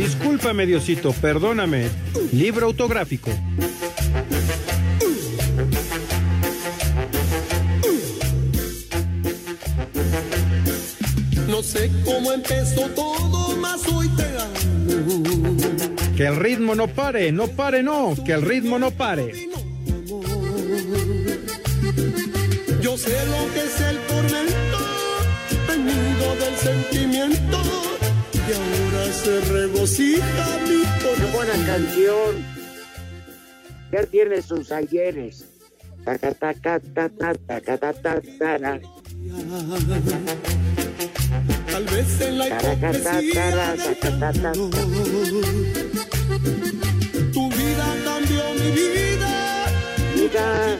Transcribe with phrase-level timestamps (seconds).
[0.00, 1.90] Discúlpame, Diosito, perdóname.
[2.32, 3.30] Libro autográfico.
[11.46, 15.56] No sé cómo empezó todo, más hoy te amo.
[16.16, 18.14] Que el ritmo no pare, no pare, no.
[18.24, 19.50] Que el ritmo no pare.
[22.80, 23.99] Yo sé lo que es el
[30.00, 31.32] regocija mi Qué corazón.
[31.32, 32.44] buena canción.
[33.92, 35.44] Ya tiene sus ayeres.
[36.04, 38.80] Taca, taca, ta, ta, taca, ta, ta, tara.
[41.70, 43.74] Tal vez en la hipocresía.
[47.32, 49.66] Tu vida cambió mi vida.
[50.14, 50.78] Mira,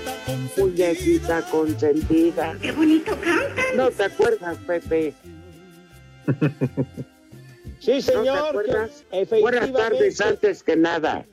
[0.56, 2.56] muñequita consentida.
[2.60, 3.62] Qué bonito canta.
[3.76, 5.14] ¿No te acuerdas, Pepe?
[7.80, 8.64] Sí, ¿No te señor.
[9.10, 11.26] que Buenas tardes, antes que nada.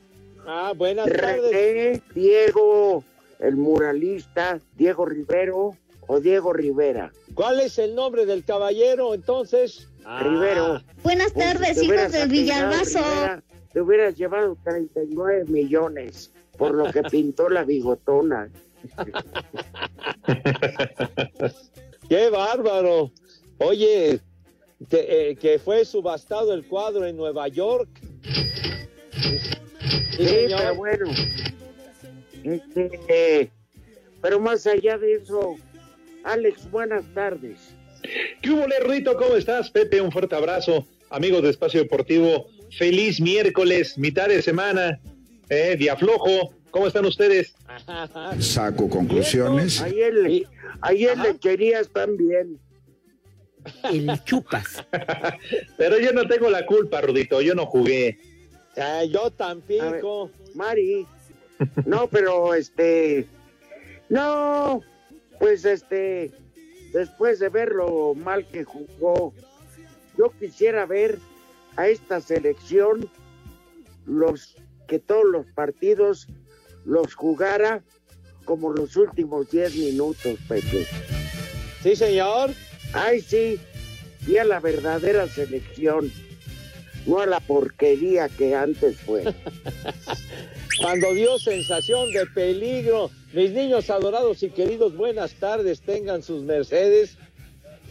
[0.46, 1.52] Ah, buenas tardes.
[1.52, 3.04] René, Diego,
[3.38, 5.76] el muralista, Diego Rivero
[6.06, 7.12] o Diego Rivera.
[7.34, 9.88] ¿Cuál es el nombre del caballero entonces?
[10.06, 10.80] Ah, Rivero.
[11.02, 12.98] Buenas Pues, tardes, te hijos del Villalbazo.
[13.00, 13.42] Rivera,
[13.74, 18.48] Te hubieras llevado 39 millones por lo que pintó la bigotona.
[22.08, 23.12] ¡Qué bárbaro!
[23.58, 24.20] Oye,
[24.88, 27.88] que, eh, que fue subastado el cuadro en Nueva York.
[30.16, 30.58] Sí, señor.
[30.60, 31.06] pero bueno.
[32.44, 33.50] Este,
[34.22, 35.56] pero más allá de eso,
[36.24, 37.74] Alex, buenas tardes.
[38.40, 39.16] ¿Qué hubo, Rito?
[39.16, 40.00] ¿Cómo estás, Pepe?
[40.00, 40.86] Un fuerte abrazo.
[41.10, 45.00] Amigos de Espacio Deportivo, feliz miércoles, mitad de semana,
[45.48, 46.54] eh, día flojo.
[46.70, 47.54] ¿Cómo están ustedes?
[48.40, 49.80] Saco conclusiones.
[49.80, 50.46] Ayer, le,
[50.82, 52.58] ayer lecherías también.
[53.84, 54.84] El chupas.
[55.76, 58.18] Pero yo no tengo la culpa, Rudito, yo no jugué.
[58.76, 60.30] Ah, yo tampoco.
[60.54, 61.06] Mari.
[61.86, 63.26] No, pero este.
[64.08, 64.80] No,
[65.40, 66.30] pues este.
[66.92, 69.34] Después de ver lo mal que jugó,
[70.16, 71.18] yo quisiera ver
[71.74, 73.10] a esta selección
[74.06, 76.28] los que todos los partidos
[76.84, 77.82] los jugara
[78.44, 80.86] como los últimos 10 minutos, Pepe.
[81.82, 82.50] Sí, señor.
[82.92, 83.58] Ay, sí.
[84.26, 86.12] Y a la verdadera selección,
[87.06, 89.24] no a la porquería que antes fue.
[90.80, 93.10] Cuando dio sensación de peligro.
[93.32, 97.16] Mis niños adorados y queridos, buenas tardes, tengan sus Mercedes.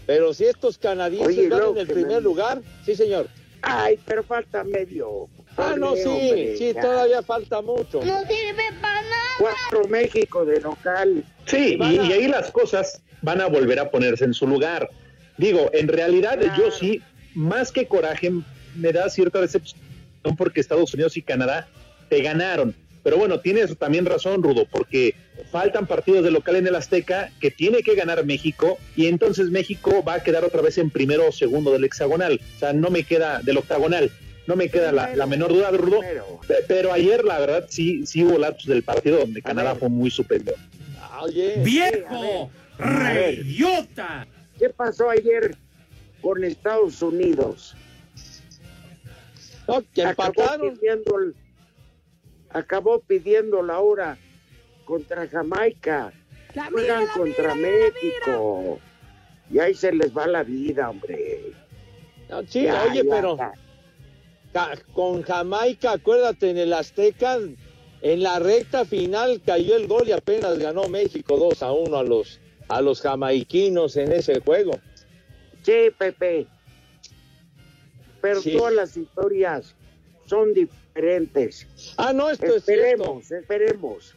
[0.05, 3.27] Pero si estos canadienses Oye, van luego en el primer me- lugar, sí, señor.
[3.61, 5.27] Ay, pero falta medio.
[5.57, 6.81] Ah, no, sí, hombre, sí, ya.
[6.81, 7.99] todavía falta mucho.
[8.03, 9.23] No sirve para nada.
[9.39, 11.23] Cuatro México de local.
[11.45, 14.89] Sí, y, y ahí las cosas van a volver a ponerse en su lugar.
[15.37, 17.01] Digo, en realidad yo sí,
[17.35, 18.31] más que coraje,
[18.75, 19.79] me da cierta decepción
[20.37, 21.67] porque Estados Unidos y Canadá
[22.09, 22.73] te ganaron.
[23.03, 25.15] Pero bueno, tienes también razón, Rudo, porque
[25.51, 30.03] faltan partidos de local en el Azteca que tiene que ganar México y entonces México
[30.03, 32.41] va a quedar otra vez en primero o segundo del hexagonal.
[32.55, 34.11] O sea, no me queda del octagonal.
[34.45, 35.99] No me queda la, la menor duda, Rudo.
[36.47, 40.09] Pe- Pero ayer, la verdad, sí, sí hubo lapsos del partido donde Canadá fue muy
[40.09, 40.55] superior.
[41.21, 42.49] Oye, ¡Viejo!
[42.77, 44.27] ¡Reyota!
[44.57, 45.55] ¿Qué pasó ayer
[46.21, 47.75] con Estados Unidos?
[49.67, 51.35] No, que Acabó pidiendo el-
[52.49, 54.17] acabó pidiendo la hora
[54.85, 56.13] contra Jamaica.
[56.55, 58.79] La Juegan mira, la contra mira, mira, México.
[59.51, 61.51] Y ahí se les va la vida, hombre.
[62.29, 63.37] No, sí, Ya, oye, ya, pero
[64.53, 64.73] ya.
[64.93, 67.37] con Jamaica, acuérdate, en el Azteca,
[68.01, 72.03] en la recta final cayó el gol y apenas ganó México 2 a 1 a
[72.03, 74.71] los, a los jamaiquinos en ese juego.
[75.63, 76.47] Sí, Pepe.
[78.21, 78.57] Pero Sí.
[78.57, 79.75] todas las historias
[80.25, 81.67] son diferentes.
[81.97, 82.81] Ah, no, esto es cierto.
[82.83, 84.15] Esperemos, esperemos.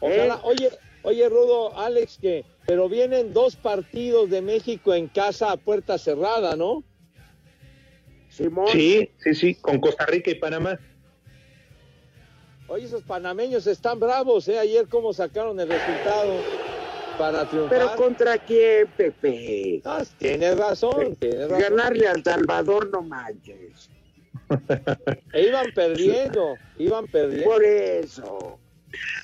[0.00, 0.40] Ojalá- ¿Eh?
[0.44, 0.70] Oye,
[1.02, 6.54] oye, Rudo, Alex, que pero vienen dos partidos de México en casa a puerta cerrada,
[6.56, 6.84] ¿no?
[8.28, 8.68] Simón.
[8.70, 10.78] Sí, sí, sí, con Costa Rica y Panamá.
[12.68, 14.58] Oye, esos panameños están bravos, ¿eh?
[14.58, 16.34] Ayer cómo sacaron el resultado
[17.18, 17.78] para triunfar.
[17.78, 19.80] Pero contra quién, Pepe.
[19.84, 21.60] Ah, tienes razón, tienes razón.
[21.60, 23.90] Ganarle al Salvador no manches.
[25.32, 27.44] E iban perdiendo, iban perdiendo.
[27.44, 28.58] Por eso.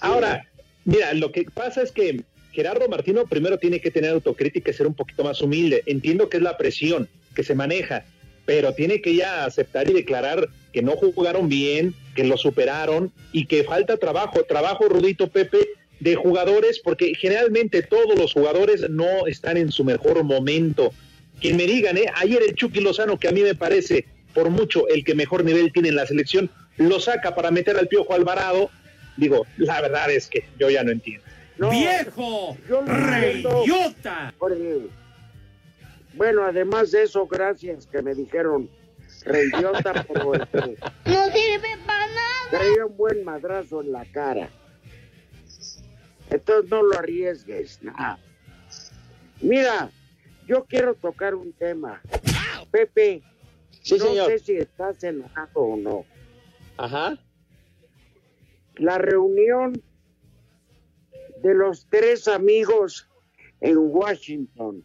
[0.00, 0.46] Ahora,
[0.85, 4.87] mira, lo que pasa es que Gerardo Martino primero tiene que tener autocrítica y ser
[4.87, 5.82] un poquito más humilde.
[5.87, 8.05] Entiendo que es la presión que se maneja,
[8.46, 13.46] pero tiene que ya aceptar y declarar que no jugaron bien, que lo superaron y
[13.46, 15.58] que falta trabajo, trabajo, Rudito Pepe,
[16.00, 20.92] de jugadores, porque generalmente todos los jugadores no están en su mejor momento.
[21.40, 22.06] Quien me digan, ¿eh?
[22.16, 25.72] ayer el Chucky Lozano, que a mí me parece por mucho el que mejor nivel
[25.72, 28.70] tiene en la selección, lo saca para meter al Piojo Alvarado.
[29.16, 31.24] Digo, la verdad es que yo ya no entiendo.
[31.56, 32.56] No, ¡Viejo!
[32.68, 32.92] yo no
[36.14, 38.68] bueno, además de eso, gracias que me dijeron
[39.24, 40.58] reyota, pero este,
[41.06, 42.50] No sirve para nada.
[42.50, 44.48] traía un buen madrazo en la cara.
[46.30, 47.82] Entonces no lo arriesgues.
[47.82, 48.16] nah.
[49.40, 49.90] Mira,
[50.46, 52.02] yo quiero tocar un tema.
[52.70, 53.22] Pepe,
[53.82, 54.26] Sí, no señor.
[54.28, 56.04] sé si estás enojado o no.
[56.76, 57.16] Ajá.
[58.76, 59.80] La reunión
[61.42, 63.08] de los tres amigos
[63.60, 64.84] en Washington.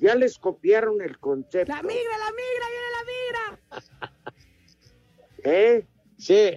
[0.00, 1.72] Ya les copiaron el concepto.
[1.72, 4.12] La migra, la migra, viene la migra.
[5.44, 5.86] ¿Eh?
[6.16, 6.50] Sí.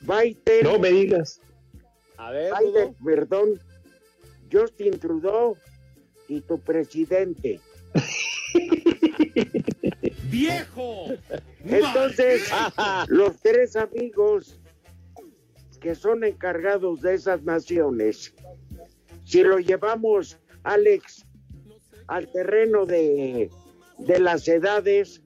[0.00, 1.40] Biden, No me digas.
[2.16, 3.60] A ver, Biden, perdón,
[4.50, 5.56] Justin Trudeau
[6.28, 7.60] y tu presidente.
[10.24, 11.06] ¡Viejo!
[11.64, 12.50] Entonces,
[13.08, 14.60] los tres amigos
[15.80, 18.34] que son encargados de esas naciones,
[19.24, 21.26] si lo llevamos, Alex,
[22.06, 23.50] al terreno de,
[23.98, 25.22] de las edades,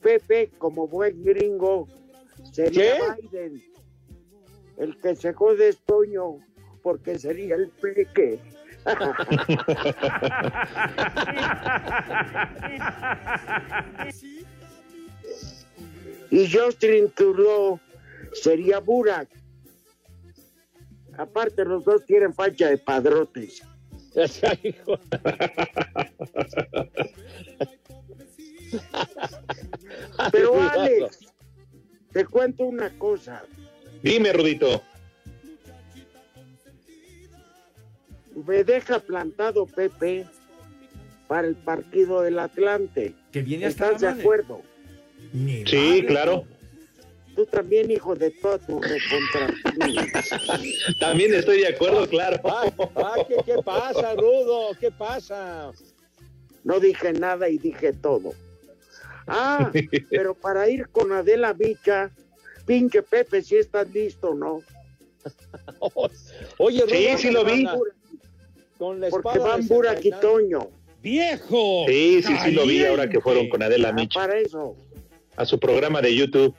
[0.00, 1.88] Pepe, como buen gringo,
[2.52, 3.28] sería ¿Qué?
[3.28, 3.73] Biden.
[4.76, 6.40] El que se jode es Toño,
[6.82, 8.38] porque sería el peque.
[16.30, 17.80] y Justin Trudeau
[18.34, 19.30] sería Burak.
[21.16, 23.62] Aparte, los dos tienen facha de padrotes.
[30.32, 30.60] Pero.
[30.60, 31.20] Alex,
[32.12, 33.44] te cuento una cosa.
[34.04, 34.82] Dime, Rudito.
[38.46, 40.26] Me deja plantado Pepe
[41.26, 43.14] para el partido del Atlante.
[43.32, 44.20] Que viene hasta ¿Estás de madre.
[44.22, 44.62] acuerdo?
[45.32, 46.06] Ni Sí, madre.
[46.06, 46.44] claro.
[47.34, 49.52] Tú también, hijo de toda tu recontra.
[51.00, 52.40] También estoy de acuerdo, claro.
[53.26, 54.68] ¿qué, qué pasa, Rudo?
[54.78, 55.72] ¿Qué pasa?
[56.62, 58.34] No dije nada y dije todo.
[59.26, 59.72] Ah,
[60.10, 62.12] pero para ir con Adela Micha,
[62.66, 64.60] pinche Pepe, si estás listo, ¿no?
[66.58, 67.66] Oye, Sí, sí lo vi.
[68.78, 70.20] Con la Porque van Burak y desenvainada.
[70.20, 70.70] Toño.
[71.02, 71.84] ¡Viejo!
[71.86, 74.76] Sí, sí, sí lo vi ahora que fueron con Adela Ah, Micha para eso.
[75.36, 76.54] a su programa de YouTube.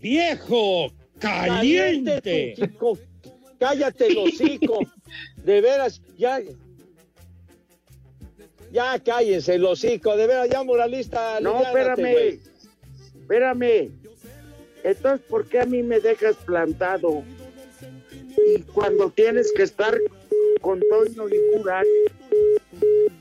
[0.00, 0.92] ¡Viejo!
[1.18, 2.54] Caliente, ¡Caliente!
[2.56, 2.98] tú, chico.
[3.58, 4.78] Cállate el hocico.
[5.44, 6.40] De veras, ya.
[8.72, 10.16] Ya cállense el hocico.
[10.16, 11.40] De veras, ya moralista.
[11.40, 12.38] No, espérame.
[13.20, 13.90] Espérame.
[14.82, 17.22] Entonces, ¿por qué a mí me dejas plantado?
[18.46, 19.98] Y cuando tienes que estar
[20.60, 21.38] con Toño y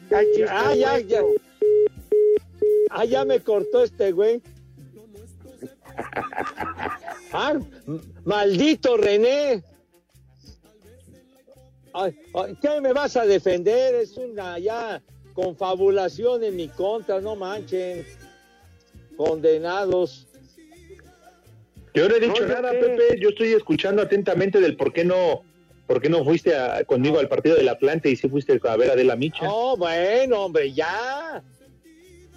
[0.09, 1.21] chiste Ah, ya, ya.
[2.89, 4.41] Ah, ya me cortó este güey.
[7.31, 7.59] Ah,
[8.23, 9.63] maldito René.
[11.93, 13.95] Ay, ay, ¿Qué me vas a defender?
[13.95, 15.01] Es una ya
[15.33, 18.05] confabulación en mi contra, no manchen.
[19.15, 20.28] Condenados.
[21.93, 22.77] Yo no he dicho No, nada, qué.
[22.77, 23.19] Pepe.
[23.19, 25.41] Yo estoy escuchando atentamente del por qué no,
[25.87, 28.89] por qué no fuiste a- conmigo al partido del Atlante y si fuiste a ver
[28.91, 29.47] a Adela Micha.
[29.51, 31.41] Oh, bueno, hombre, ya.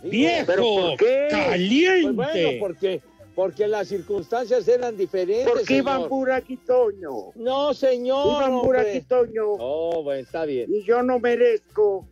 [0.03, 0.47] Digo, ¡Viejo!
[0.47, 1.29] ¿pero por qué?
[1.31, 2.11] Pues ¡Caliente!
[2.13, 3.01] bueno, porque
[3.35, 5.49] porque las circunstancias eran diferentes.
[5.49, 6.09] Porque iban señor.
[6.11, 7.11] Burak y Toño.
[7.35, 8.27] No, señor.
[8.43, 8.67] Iban hombre.
[8.67, 9.45] Burak y Toño.
[9.59, 10.71] Oh, bueno, está bien.
[10.71, 12.07] Y yo no merezco,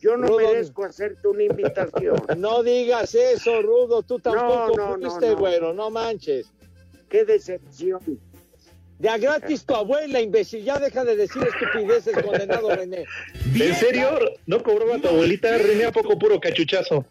[0.00, 0.38] yo no Rudo.
[0.38, 2.16] merezco hacerte una invitación.
[2.38, 4.02] No digas eso, Rudo.
[4.02, 5.36] Tú tampoco no, no, fuiste, no.
[5.36, 5.72] güero.
[5.72, 6.52] No manches.
[7.08, 8.00] Qué decepción.
[8.98, 10.64] De a gratis tu abuela, imbécil.
[10.64, 13.04] Ya deja de decir estupideces, condenado René.
[13.54, 14.18] ¿En serio?
[14.46, 15.56] ¿No cobraba tu abuelita?
[15.58, 17.04] René, ¿a poco puro cachuchazo?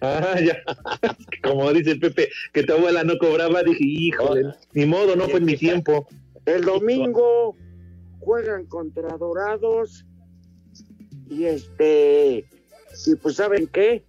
[0.00, 0.62] Ah, ya.
[1.42, 5.40] Como dice el Pepe, que tu abuela no cobraba, dije, híjole, ni modo, no fue
[5.40, 6.06] en mi tiempo.
[6.46, 7.56] El domingo
[8.20, 10.04] juegan contra Dorados
[11.28, 12.44] y este,
[13.06, 14.04] y pues ¿saben qué?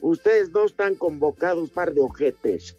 [0.00, 2.76] Ustedes no están convocados, par de ojetes.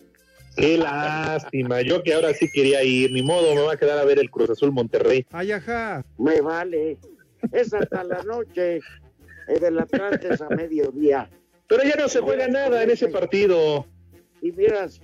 [0.58, 4.04] Qué lástima, yo que ahora sí quería ir, ni modo, me va a quedar a
[4.04, 5.24] ver el Cruz Azul Monterrey.
[5.32, 6.04] Ay, ajá.
[6.18, 6.98] Me vale.
[7.52, 8.80] Es hasta la noche.
[9.48, 11.30] El del Atlante es a mediodía.
[11.68, 13.86] Pero ya no se juega nada en ese partido.
[14.42, 15.00] Y miras,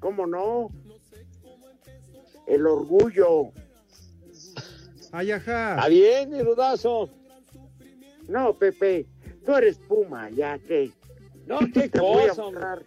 [0.00, 0.70] ¿cómo no?
[2.48, 3.52] El orgullo.
[5.12, 5.76] Ay, ajá.
[5.76, 7.10] Está bien, mi rudazo.
[8.28, 9.06] No, Pepe,
[9.44, 10.90] tú eres Puma, ya que.
[11.46, 12.82] No, qué Te voy a cosa.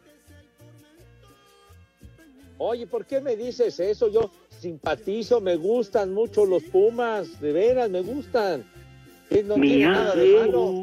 [2.62, 4.12] Oye, ¿por qué me dices eso?
[4.12, 8.66] Yo simpatizo, me gustan mucho los Pumas, de veras, me gustan.
[9.30, 10.74] Eh, No tiene nada de malo.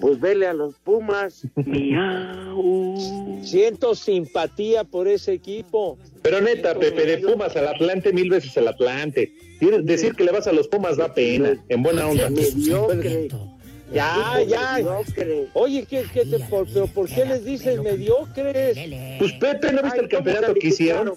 [0.00, 1.42] Pues vele a los Pumas.
[3.42, 5.98] Siento simpatía por ese equipo.
[6.22, 9.32] Pero neta, Pepe, de Pumas al Atlante, mil veces el Atlante.
[9.82, 12.30] Decir que le vas a los Pumas da pena, en buena onda.
[12.30, 13.28] Mediocre.
[13.92, 14.72] Ya, ya.
[14.74, 15.48] Mediocre.
[15.54, 18.78] Oye, ¿qué, qué te, por, pero ¿por qué les dices mediocres?
[19.18, 21.14] Pues Pepe, ¿no viste el campeonato que hicieron?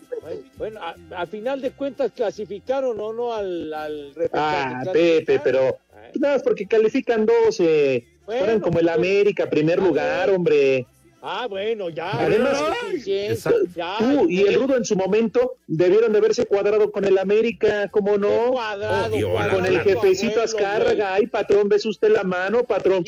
[0.58, 4.76] Bueno, a, a final de cuentas clasificaron o no al, al repechaje.
[4.76, 5.78] Ah, Pepe, pero
[6.20, 8.06] nada más porque califican 12.
[8.26, 10.86] Bueno, Fueron como el pues, América, primer lugar, hombre.
[11.22, 12.12] Ah, bueno, ya.
[12.20, 14.58] Además, ya es suficiente, ya, Tú y el ya.
[14.58, 18.52] Rudo en su momento debieron de haberse cuadrado con el América, ¿cómo no?
[18.52, 21.14] Cuadrado, Con cuadrado, el jefecito abuelo, Azcárraga.
[21.14, 23.04] Ay, patrón, ves usted la mano, patrón.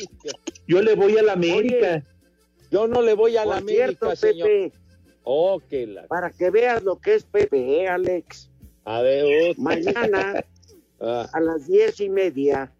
[0.66, 2.04] Yo le voy al América.
[2.70, 4.48] Yo no le voy a la Por cierto, América, señor.
[4.48, 4.72] Pepe,
[5.26, 6.06] Oh, que la...
[6.06, 8.50] para que veas lo que es Pepe, ¿eh, Alex?
[8.84, 9.58] A ver.
[9.58, 10.44] Mañana
[11.00, 12.72] Ah, a las diez y media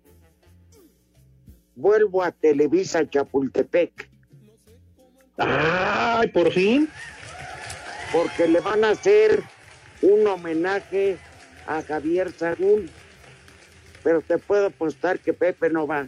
[1.74, 4.08] vuelvo a Televisa Chapultepec
[5.38, 6.88] Ay, por fin.
[8.12, 9.42] porque le van a hacer
[10.02, 11.18] un homenaje
[11.66, 12.88] a Javier Sagún.
[14.04, 16.06] Pero te puedo apostar que Pepe no va.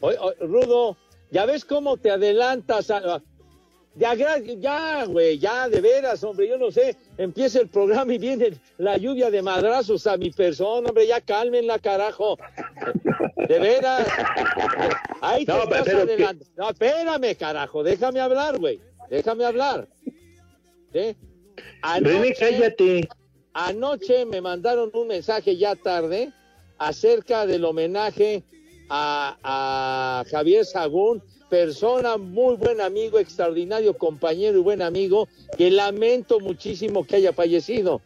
[0.00, 0.96] oye, oye, Rudo,
[1.30, 2.90] ¿ya ves cómo te adelantas?
[2.90, 3.22] a- a-
[3.96, 8.58] ya, ya, güey, ya, de veras, hombre, yo no sé, empieza el programa y viene
[8.78, 12.38] la lluvia de madrazos a mi persona, hombre, ya cálmenla, carajo.
[13.48, 14.06] De veras.
[15.20, 16.44] Ahí te No, estás pero que- adelantando.
[16.56, 18.80] No, espérame, carajo, déjame hablar, güey,
[19.10, 19.88] déjame hablar.
[20.92, 21.16] ¿Sí?
[22.00, 23.08] René, cállate.
[23.54, 26.32] Anoche me mandaron un mensaje ya tarde
[26.78, 28.42] acerca del homenaje
[28.88, 31.22] a, a Javier Sagún,
[31.52, 35.28] persona muy buen amigo, extraordinario compañero y buen amigo,
[35.58, 38.00] que lamento muchísimo que haya fallecido.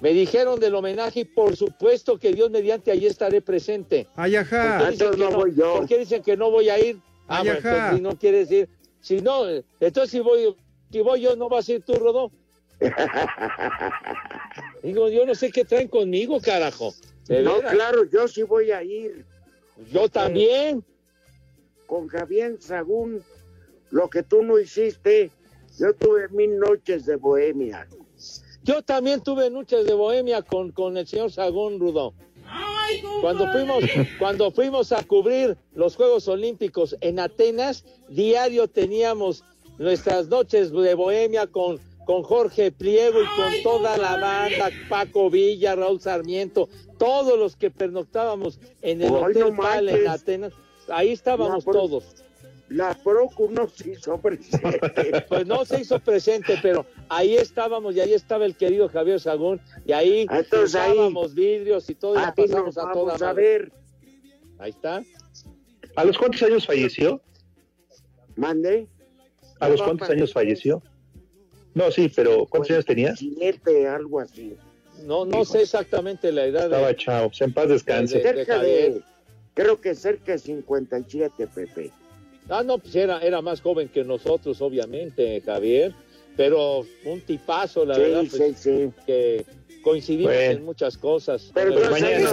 [0.00, 4.08] Me dijeron del homenaje y por supuesto que Dios mediante allí estaré presente.
[4.16, 4.90] Ay, ¿Por qué ajá.
[4.90, 5.74] dicen Entonces que no voy yo.
[5.76, 6.98] ¿Por qué dicen que no voy a ir?
[7.28, 7.94] Ah, Ay, ajá.
[7.94, 8.68] si no quiere decir,
[9.00, 10.56] si no, entonces si voy,
[10.90, 12.32] si voy yo, ¿no vas a ir tú, Rodó?
[14.82, 16.92] Digo, yo no sé qué traen conmigo, carajo.
[17.28, 17.72] No, veras.
[17.72, 19.24] claro, yo sí voy a ir
[19.92, 20.82] Yo también.
[21.90, 23.20] Con Javier Sagún.
[23.90, 25.32] Lo que tú no hiciste,
[25.76, 27.88] yo tuve mil noches de bohemia.
[28.62, 32.14] Yo también tuve noches de bohemia con, con el señor Sagún Rudo.
[33.20, 33.84] Cuando fuimos,
[34.20, 39.44] cuando fuimos a cubrir los Juegos Olímpicos en Atenas, diario teníamos
[39.78, 45.74] nuestras noches de bohemia con, con Jorge Pliego y con toda la banda, Paco Villa,
[45.74, 46.68] Raúl Sarmiento,
[46.98, 50.06] todos los que pernoctábamos en el Hotel no Pal en.
[50.06, 50.52] Atenas.
[50.90, 52.04] Ahí estábamos todos.
[52.68, 55.24] La Procu no se hizo presente.
[55.28, 59.60] Pues no se hizo presente, pero ahí estábamos y ahí estaba el querido Javier Sagún
[59.84, 63.32] y ahí Ah, usábamos vidrios y todo y la Aquí pasamos nos a toda a
[63.32, 63.72] ver.
[64.58, 65.02] Ahí está.
[65.96, 67.20] ¿A los cuántos años falleció?
[68.36, 68.86] Mandé.
[69.58, 70.80] ¿A los cuántos años falleció?
[71.74, 73.16] No, sí, pero ¿cuántos años tenía?
[73.16, 74.56] Siete, algo así.
[75.04, 78.18] No, no sé exactamente la edad Estaba de, chao, pues en paz descanse.
[78.18, 79.02] De- de Cerca de,
[79.62, 81.90] creo que cerca de 57, Pepe.
[82.48, 85.94] Ah, no, pues era, era más joven que nosotros, obviamente, Javier,
[86.36, 88.90] pero un tipazo, la Sí, verdad, pues, sí, sí.
[89.06, 89.44] que
[89.82, 90.50] coincidimos Bueno.
[90.58, 91.50] en muchas cosas.
[91.54, 92.30] Pero el- vemos.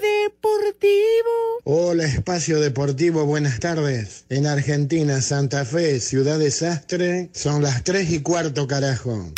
[0.00, 1.30] Deportivo.
[1.64, 4.24] Hola, Espacio Deportivo, buenas tardes.
[4.28, 9.30] En Argentina, Santa Fe, Ciudad Desastre, son las 3 y cuarto, carajo.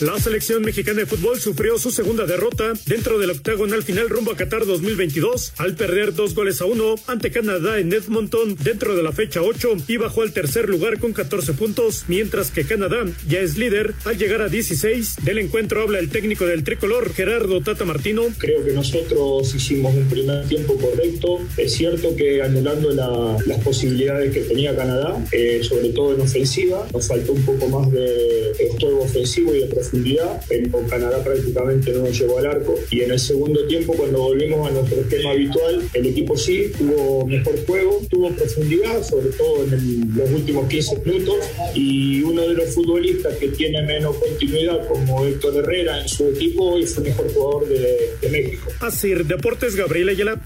[0.00, 4.36] La selección mexicana de fútbol sufrió su segunda derrota dentro del octagonal final rumbo a
[4.36, 9.10] Qatar 2022 al perder dos goles a uno ante Canadá en Edmonton dentro de la
[9.10, 13.58] fecha 8 y bajó al tercer lugar con 14 puntos, mientras que Canadá ya es
[13.58, 15.16] líder al llegar a 16.
[15.24, 18.22] Del encuentro habla el técnico del tricolor, Gerardo Tata Martino.
[18.38, 21.40] Creo que nosotros hicimos un primer tiempo correcto.
[21.56, 26.86] Es cierto que anulando la- las posibilidades que tenía Canadá, eh, sobre todo en ofensiva,
[26.92, 30.40] nos faltó un poco más de, de juego ofensivo y de profundidad,
[30.70, 32.74] con Canadá prácticamente no nos llevó al arco.
[32.90, 37.26] Y en el segundo tiempo, cuando volvimos a nuestro esquema habitual, el equipo sí tuvo
[37.26, 41.36] mejor juego, tuvo profundidad, sobre todo en el- los últimos 15 minutos,
[41.74, 46.72] y uno de los futbolistas que tiene menos continuidad, como Héctor Herrera en su equipo,
[46.72, 48.70] hoy fue mejor jugador de, de México.
[48.80, 50.40] Así, Deportes Gabriel Ayala.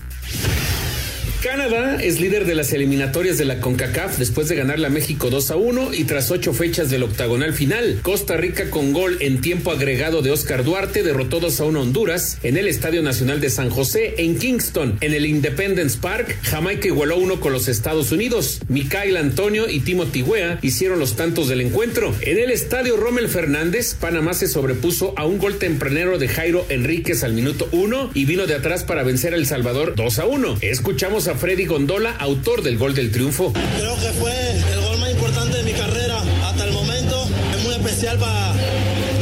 [1.43, 5.51] Canadá es líder de las eliminatorias de la CONCACAF después de ganarle a México 2
[5.51, 7.99] a 1 y tras ocho fechas del octagonal final.
[8.03, 11.83] Costa Rica con gol en tiempo agregado de Oscar Duarte derrotó 2 a 1 a
[11.83, 14.99] Honduras en el Estadio Nacional de San José en Kingston.
[15.01, 18.61] En el Independence Park, Jamaica igualó uno con los Estados Unidos.
[18.69, 22.15] Mikael Antonio y Timothy Weah hicieron los tantos del encuentro.
[22.21, 27.25] En el Estadio Rommel Fernández, Panamá se sobrepuso a un gol tempranero de Jairo Enríquez
[27.25, 30.59] al minuto 1 y vino de atrás para vencer a El Salvador 2 a 1.
[30.61, 33.53] Escuchamos a Freddy Gondola, autor del gol del triunfo.
[33.53, 34.33] Creo que fue
[34.73, 37.29] el gol más importante de mi carrera hasta el momento.
[37.57, 38.55] Es muy especial para,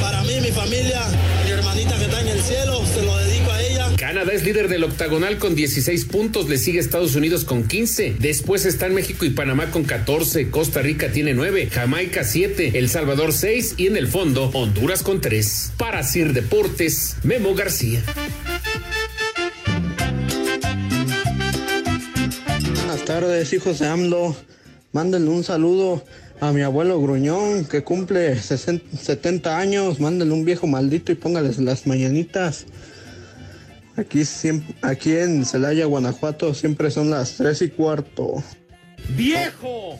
[0.01, 1.03] para mí, mi familia,
[1.45, 2.83] mi hermanita que está en el cielo.
[2.87, 3.89] Se lo dedico a ella.
[3.97, 8.17] Canadá es líder del octagonal con 16 puntos, le sigue Estados Unidos con 15.
[8.19, 13.33] Después están México y Panamá con 14, Costa Rica tiene 9, Jamaica 7, El Salvador
[13.33, 15.73] 6 y en el fondo Honduras con 3.
[15.77, 18.03] Para Sir Deportes, Memo García.
[23.21, 24.35] Tardes, hijos de AMLO.
[24.93, 26.03] Mándenle un saludo
[26.41, 30.01] a mi abuelo Gruñón, que cumple 60 70 años.
[30.01, 32.65] Mándenle un viejo maldito y póngales las mañanitas.
[33.97, 38.43] Aquí, siem- aquí en Celaya, Guanajuato, siempre son las 3 y cuarto.
[39.17, 39.99] ¡Viejo!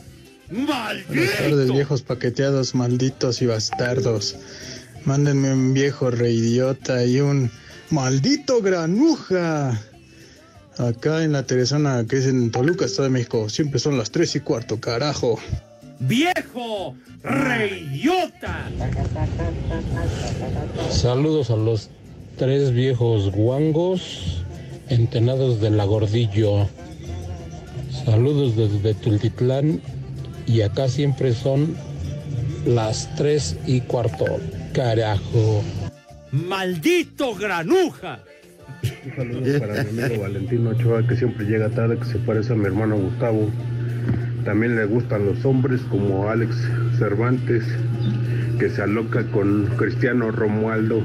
[0.49, 0.69] Buenas
[1.07, 1.73] tardes, ¡Maldito!
[1.73, 4.35] viejos paqueteados, malditos y bastardos.
[5.05, 7.51] Mándenme un viejo reidiota y un
[7.89, 9.79] maldito granuja.
[10.77, 14.35] Acá en la Teresana, que es en Toluca, Estado de México, siempre son las tres
[14.35, 15.37] y cuarto, carajo.
[15.99, 16.95] ¡Viejo!
[17.23, 18.69] ¡Reyota!
[20.89, 21.89] Saludos a los
[22.37, 24.43] tres viejos guangos
[24.89, 26.67] entenados de la gordillo.
[28.05, 29.81] Saludos desde Tultitlán
[30.47, 31.75] y acá siempre son
[32.65, 34.25] las tres y cuarto.
[34.73, 35.63] Carajo.
[36.31, 38.23] ¡Maldito granuja!
[39.05, 42.55] Un saludo para mi amigo Valentino Ochoa, que siempre llega tarde, que se parece a
[42.55, 43.49] mi hermano Gustavo.
[44.45, 46.55] También le gustan los hombres como Alex
[46.97, 47.63] Cervantes,
[48.59, 51.01] que se aloca con Cristiano Romualdo.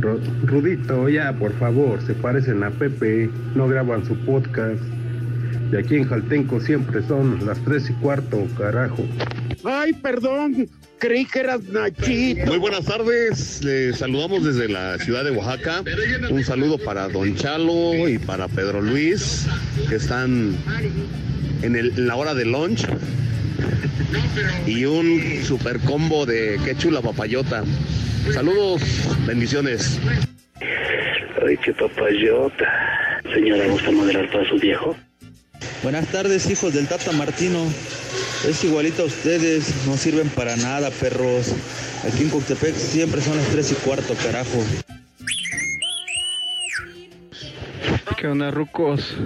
[0.00, 4.82] Ro- Rudito, ya, por favor, se parecen a Pepe, no graban su podcast.
[5.72, 9.04] Y aquí en Jaltenco siempre son las tres y cuarto, carajo.
[9.64, 10.68] Ay, perdón,
[11.02, 12.46] creí que eras Nachito.
[12.46, 15.82] Muy buenas tardes, les saludamos desde la ciudad de Oaxaca.
[16.30, 19.46] Un saludo para Don Chalo y para Pedro Luis,
[19.88, 20.54] que están
[21.62, 22.86] en, el- en la hora de lunch.
[24.64, 27.64] Y un super combo de qué chula papayota.
[28.32, 28.80] Saludos,
[29.26, 29.98] bendiciones.
[31.44, 33.20] Ay, qué papayota.
[33.34, 34.94] Señora, ¿gusta moderar para su viejo?
[35.82, 37.58] Buenas tardes, hijos del Tata Martino.
[38.46, 41.54] Es igualito a ustedes, no sirven para nada, perros.
[42.04, 44.58] Aquí en Coctepec siempre son las 3 y cuarto, carajo.
[48.16, 49.16] ¿Qué onda, rucos?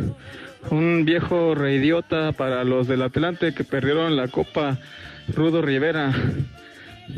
[0.70, 4.78] Un viejo reidiota para los del Atlante que perdieron la Copa
[5.28, 6.12] Rudo Rivera.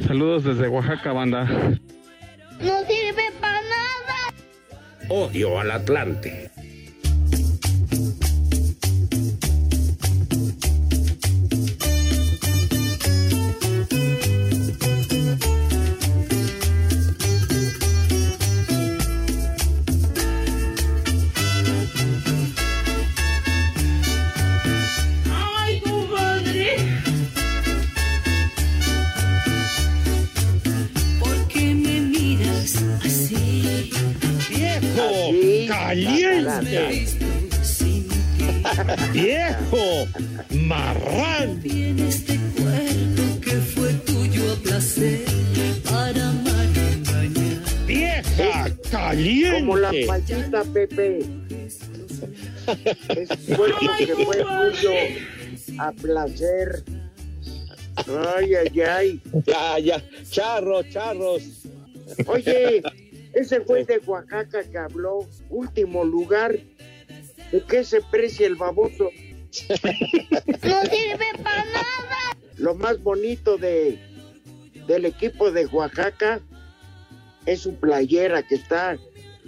[0.07, 1.45] Saludos desde Oaxaca, banda.
[1.45, 4.35] No sirve para nada.
[5.09, 6.51] Odio al Atlante.
[39.13, 40.07] ¡Viejo!
[40.51, 41.63] ¡Marrán!
[41.63, 45.21] De cuerpo que fue tuyo a placer
[45.89, 47.87] para amar y engañar.
[47.87, 48.71] ¡Vieja!
[48.91, 49.61] ¡Caliente!
[49.61, 51.21] Como la payita, Pepe.
[53.17, 54.93] Es cuerpo que fue tuyo
[55.79, 56.85] a placer.
[58.37, 59.21] Ay, ay, ay.
[59.47, 60.03] Ya, ya.
[60.31, 61.43] Charros, charros.
[62.27, 62.83] Oye,
[63.39, 66.59] ese güey de Oaxaca que habló, último lugar,
[67.53, 69.11] ¿de qué se precia el baboso?
[70.63, 72.37] No sirve para nada.
[72.59, 73.99] Lo más bonito de
[74.87, 76.41] del equipo de Oaxaca
[77.47, 78.99] es su playera que está,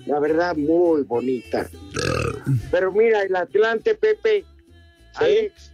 [0.07, 1.69] la verdad, muy bonita.
[2.71, 4.45] Pero mira, el Atlante, Pepe,
[5.15, 5.73] Alex,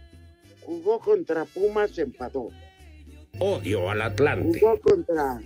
[0.61, 2.49] jugó contra Pumas, enfadó.
[3.39, 4.59] Odio al Atlante.
[4.59, 5.39] Jugó contra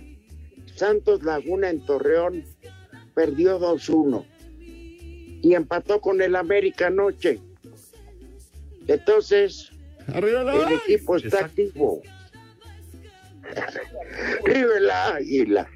[0.74, 2.44] Santos Laguna en Torreón,
[3.14, 4.24] perdió 2-1.
[5.42, 7.40] Y empató con el América anoche.
[8.86, 9.70] Entonces,
[10.14, 12.02] el equipo está activo.
[14.46, 15.68] Vive la águila.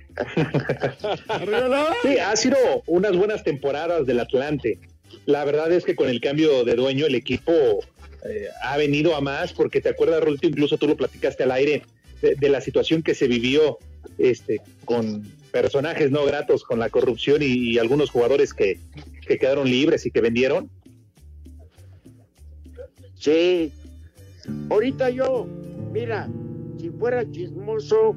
[2.02, 4.78] Sí, ha sido unas buenas temporadas del Atlante.
[5.26, 9.20] La verdad es que con el cambio de dueño el equipo eh, ha venido a
[9.20, 11.82] más, porque te acuerdas, Rolito, incluso tú lo platicaste al aire,
[12.22, 13.78] de, de la situación que se vivió
[14.18, 15.30] este, con
[15.62, 18.78] personajes no gratos, con la corrupción y, algunos jugadores que,
[19.26, 20.70] que quedaron libres y que vendieron.
[23.14, 23.72] Sí.
[24.68, 25.46] Ahorita yo,
[25.92, 26.28] mira,
[26.78, 28.14] si fuera chismoso,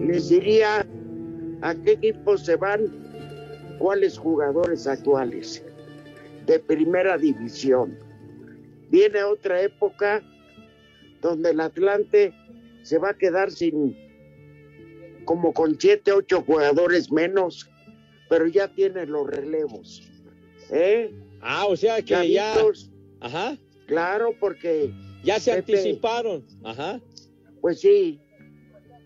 [0.00, 0.86] les diría
[1.60, 2.80] a qué equipo se van,
[3.78, 5.62] cuáles jugadores actuales
[6.46, 7.98] de primera división.
[8.90, 10.22] Viene otra época
[11.20, 12.32] donde el Atlante
[12.82, 14.03] se va a quedar sin
[15.24, 17.70] como con siete, ocho jugadores menos,
[18.28, 20.08] pero ya tiene los relevos.
[20.70, 21.12] ¿Eh?
[21.40, 22.54] Ah, o sea que ya.
[23.20, 23.58] Ajá.
[23.86, 24.92] Claro, porque.
[25.22, 26.44] Ya se Pepe, anticiparon.
[26.62, 27.00] Ajá.
[27.60, 28.20] Pues sí.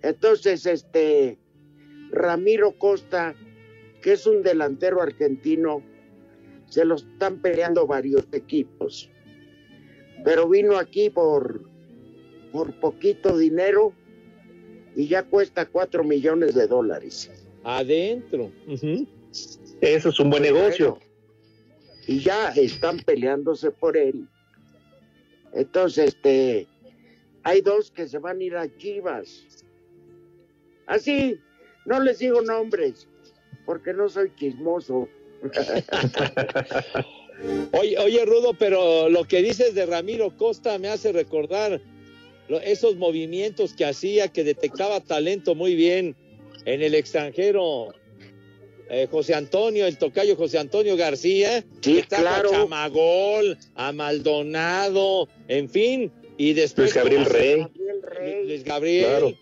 [0.02, 1.38] Entonces, este.
[2.11, 3.35] Ramiro Costa,
[4.02, 5.83] que es un delantero argentino,
[6.66, 9.11] se lo están peleando varios equipos.
[10.24, 11.68] Pero vino aquí por,
[12.50, 13.92] por poquito dinero
[14.98, 17.30] y ya cuesta cuatro millones de dólares.
[17.62, 18.50] Adentro.
[19.80, 20.98] Eso es un buen negocio.
[22.08, 24.26] Y ya están peleándose por él.
[25.52, 26.66] Entonces, este,
[27.44, 29.46] hay dos que se van a ir a Chivas.
[30.87, 31.38] Así,
[31.87, 33.06] no les digo nombres,
[33.66, 35.08] porque no soy chismoso.
[37.70, 41.80] Oye, oye, Rudo, pero lo que dices de Ramiro Costa me hace recordar
[42.64, 46.16] esos movimientos que hacía, que detectaba talento muy bien
[46.64, 47.94] en el extranjero.
[48.90, 52.48] Eh, José Antonio, el tocayo José Antonio García, Sí, claro.
[52.48, 57.66] a Chamagol, a Maldonado, en fin, y después Luis Gabriel Rey.
[58.46, 59.32] Luis Gabriel, Claro.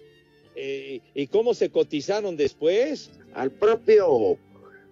[0.56, 3.10] eh, y cómo se cotizaron después.
[3.34, 4.36] Al propio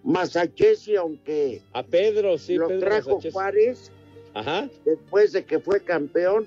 [0.04, 3.32] Masachesi, aunque A Pedro, sí, lo Pedro trajo Masachesi.
[3.32, 3.90] Juárez,
[4.34, 4.68] Ajá.
[4.84, 6.46] después de que fue campeón,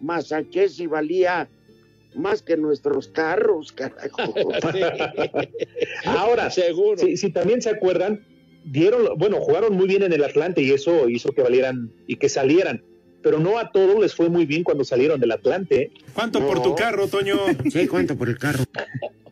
[0.00, 1.48] Masachesi valía
[2.14, 4.34] más que nuestros carros, carajo.
[6.04, 6.98] Ahora, Seguro.
[6.98, 8.24] Si, si también se acuerdan,
[8.64, 12.28] dieron, bueno, jugaron muy bien en el Atlante y eso hizo que valieran y que
[12.28, 12.82] salieran.
[13.22, 15.82] Pero no a todos les fue muy bien cuando salieron del Atlante.
[15.82, 15.90] ¿eh?
[16.14, 17.36] ¿Cuánto por tu carro, Toño?
[17.70, 18.64] Sí, cuánto por el carro.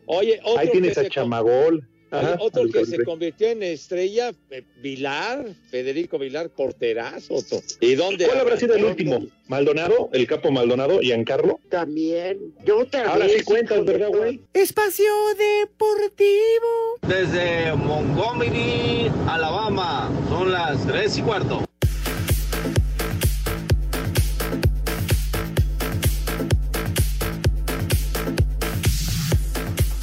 [0.05, 1.87] Oye, otro Ahí tienes a Chamagol.
[2.11, 7.43] Ajá, otro que se convirtió en estrella, eh, Vilar, Federico Vilar, porterazo.
[7.81, 8.25] ¿Y dónde?
[8.25, 9.27] ¿Cuál habrá sido el último?
[9.47, 10.09] ¿Maldonado?
[10.13, 10.99] ¿El capo Maldonado?
[10.99, 11.59] ¿Giancarlo?
[11.69, 14.41] También, yo otra Ahora sí cuentas, ¿verdad, güey?
[14.53, 16.97] Espacio Deportivo.
[17.07, 21.66] Desde Montgomery, Alabama, son las tres y cuarto.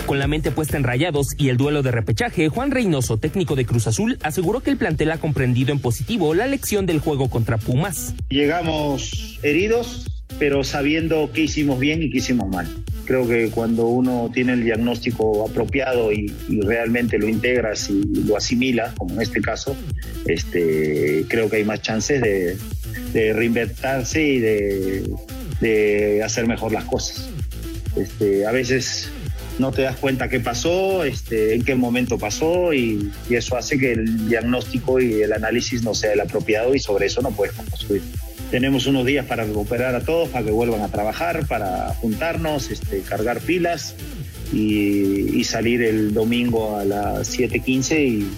[0.06, 3.64] Con la mente puesta en rayados y el duelo de repechaje, Juan Reynoso, técnico de
[3.64, 7.56] Cruz Azul, aseguró que el plantel ha comprendido en positivo la lección del juego contra
[7.56, 8.14] Pumas.
[8.28, 10.06] Llegamos heridos,
[10.38, 12.68] pero sabiendo qué hicimos bien y qué hicimos mal.
[13.06, 18.36] Creo que cuando uno tiene el diagnóstico apropiado y, y realmente lo integras y lo
[18.36, 19.74] asimila, como en este caso,
[20.26, 22.58] este, creo que hay más chances de,
[23.14, 25.10] de reinventarse y de,
[25.62, 27.30] de hacer mejor las cosas.
[27.96, 29.10] Este, a veces
[29.58, 33.92] no te das cuenta qué pasó, este, en qué momento pasó y, eso hace que
[33.92, 38.02] el diagnóstico y el análisis no sea el apropiado y sobre eso no puedes construir.
[38.50, 43.00] Tenemos unos días para recuperar a todos, para que vuelvan a trabajar, para juntarnos, este,
[43.00, 43.94] cargar pilas
[44.52, 48.28] y, y salir el domingo a las 7.15 y,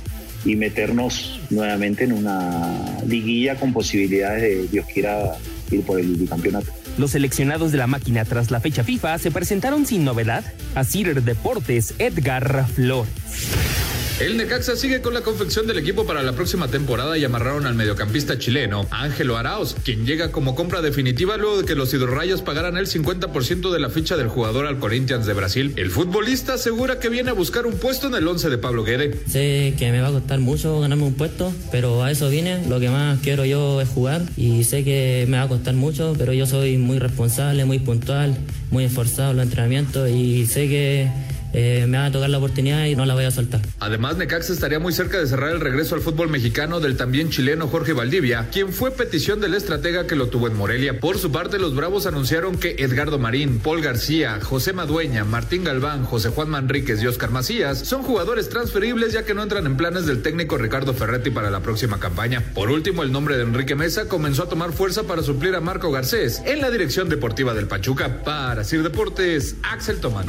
[0.46, 5.36] y meternos nuevamente en una liguilla con posibilidades de, Dios quiera,
[5.70, 6.72] ir por el bicampeonato.
[6.98, 10.44] Los seleccionados de la máquina tras la fecha FIFA se presentaron sin novedad.
[10.74, 13.85] A Cider Deportes, Edgar Flores.
[14.18, 17.74] El Necaxa sigue con la confección del equipo para la próxima temporada y amarraron al
[17.74, 22.78] mediocampista chileno Ángelo Arauz, quien llega como compra definitiva luego de que los hidrorrayos pagaran
[22.78, 25.74] el 50% de la ficha del jugador al Corinthians de Brasil.
[25.76, 29.20] El futbolista asegura que viene a buscar un puesto en el 11 de Pablo Guede.
[29.28, 32.66] Sé que me va a costar mucho ganarme un puesto, pero a eso vine.
[32.70, 36.14] Lo que más quiero yo es jugar y sé que me va a costar mucho,
[36.16, 38.34] pero yo soy muy responsable, muy puntual,
[38.70, 42.84] muy esforzado en los entrenamientos y sé que eh, me va a tocar la oportunidad
[42.84, 43.60] y no la voy a soltar.
[43.80, 47.68] Además, Necaxa estaría muy cerca de cerrar el regreso al fútbol mexicano del también chileno
[47.68, 51.00] Jorge Valdivia, quien fue petición del estratega que lo tuvo en Morelia.
[51.00, 56.04] Por su parte, los Bravos anunciaron que Edgardo Marín, Paul García, José Madueña, Martín Galván,
[56.04, 60.06] José Juan Manríquez y Oscar Macías son jugadores transferibles ya que no entran en planes
[60.06, 62.42] del técnico Ricardo Ferretti para la próxima campaña.
[62.54, 65.90] Por último, el nombre de Enrique Mesa comenzó a tomar fuerza para suplir a Marco
[65.90, 68.22] Garcés en la dirección deportiva del Pachuca.
[68.24, 70.26] Para Sir Deportes, Axel Tomán.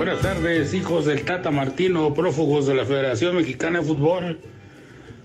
[0.00, 4.38] Buenas tardes, hijos del Tata Martino, prófugos de la Federación Mexicana de Fútbol.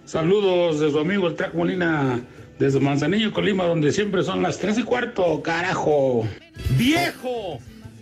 [0.03, 2.19] Saludos de su amigo el Track Molina,
[2.59, 6.27] desde Manzanillo, Colima, donde siempre son las tres y cuarto, carajo.
[6.77, 7.59] ¡Viejo!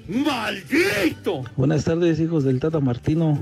[0.07, 1.43] ¡Maldito!
[1.57, 3.37] Buenas tardes, hijos del Tata Martino.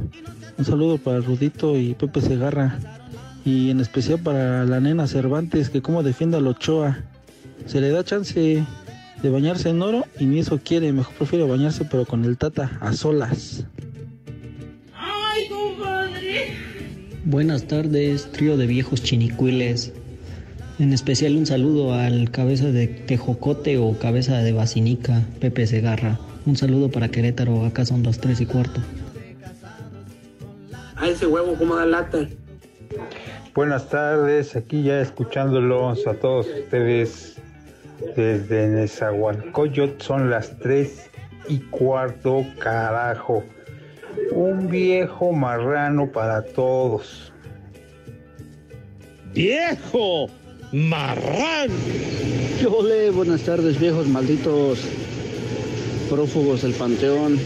[0.58, 2.80] Un saludo para Rudito y Pepe Segarra.
[3.46, 6.98] Y en especial para la nena Cervantes, que como defiende al Ochoa.
[7.65, 8.62] Se le da chance
[9.22, 10.92] de bañarse en oro y ni eso quiere.
[10.92, 13.66] Mejor prefiere bañarse, pero con el Tata a solas.
[14.96, 16.56] ¡Ay, compadre!
[17.26, 19.94] Buenas tardes, trío de viejos chinicuiles.
[20.80, 26.20] En especial un saludo al cabeza de Tejocote o cabeza de Basinica, Pepe Segarra.
[26.46, 28.82] Un saludo para Querétaro, acá son las tres y cuarto.
[30.96, 32.28] A ese huevo, como da lata?
[33.54, 37.38] Buenas tardes, aquí ya escuchándolos a todos ustedes
[38.16, 41.10] desde Nezahualcóyotl, son las tres
[41.48, 43.44] y cuarto, carajo.
[44.32, 47.32] Un viejo marrano para todos.
[49.34, 50.30] ¡Viejo!
[50.72, 51.70] ¡Marrán!
[52.70, 54.80] Ole, buenas tardes, viejos malditos
[56.10, 57.40] prófugos del panteón.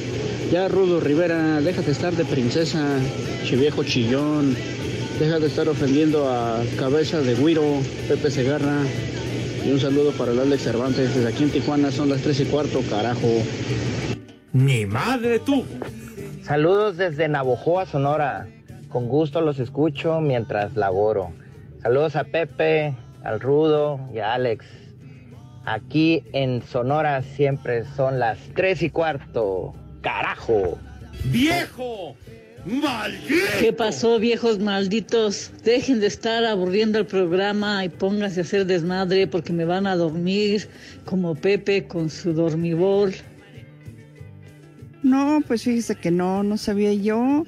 [0.51, 2.99] Ya, Rudo Rivera, deja de estar de princesa,
[3.51, 4.55] viejo chillón.
[5.19, 8.81] Deja de estar ofendiendo a cabeza de Guiro, Pepe Segarra.
[9.65, 11.15] Y un saludo para el Alex Cervantes.
[11.15, 13.27] Desde aquí en Tijuana son las tres y cuarto, carajo.
[14.53, 15.65] ¡Mi madre tú!
[16.43, 18.47] Saludos desde Navojoa, Sonora.
[18.89, 21.33] Con gusto los escucho mientras laboro.
[21.81, 24.67] Saludos a Pepe, al Rudo y a Alex.
[25.65, 29.73] Aquí en Sonora siempre son las tres y cuarto.
[30.01, 30.77] ¡Carajo!
[31.23, 32.15] ¡Viejo!
[32.65, 33.45] ¡Maldito!
[33.59, 35.51] ¿Qué pasó, viejos malditos?
[35.63, 39.95] Dejen de estar aburriendo el programa y pónganse a hacer desmadre porque me van a
[39.95, 40.67] dormir
[41.05, 43.13] como Pepe con su dormibol.
[45.03, 47.43] No, pues fíjese que no, no sabía yo.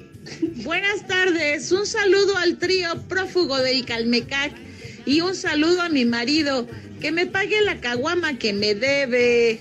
[0.62, 4.52] Buenas tardes, un saludo al trío prófugo de Icalmecac
[5.04, 6.68] y un saludo a mi marido,
[7.00, 9.60] que me pague la caguama que me debe.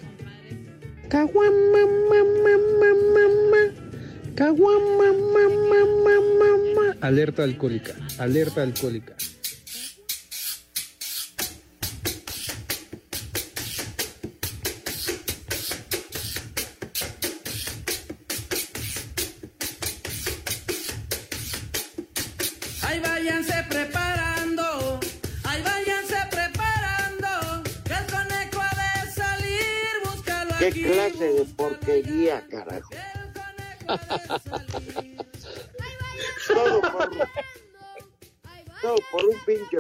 [1.10, 3.87] Caguama, mamá, mamá, mamá.
[4.38, 6.86] Caguama, mamá, mamá, mamá.
[7.08, 9.14] Alerta alcohólica, alerta alcohólica.
[22.84, 25.00] Ahí váyanse preparando,
[25.44, 28.74] ahí váyanse preparando, que el conejo ha
[29.04, 30.84] de salir, búscalo ¿Qué aquí.
[30.84, 32.90] clase de porquería, carajo?
[36.48, 37.10] Todo por,
[38.82, 39.78] todo por un pinche.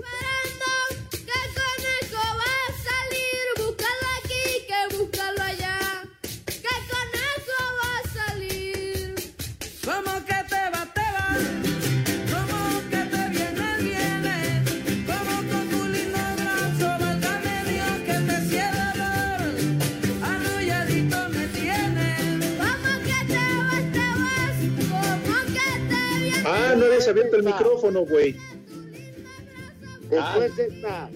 [27.08, 28.36] Abierto el micrófono, güey.
[30.10, 31.10] Después de esta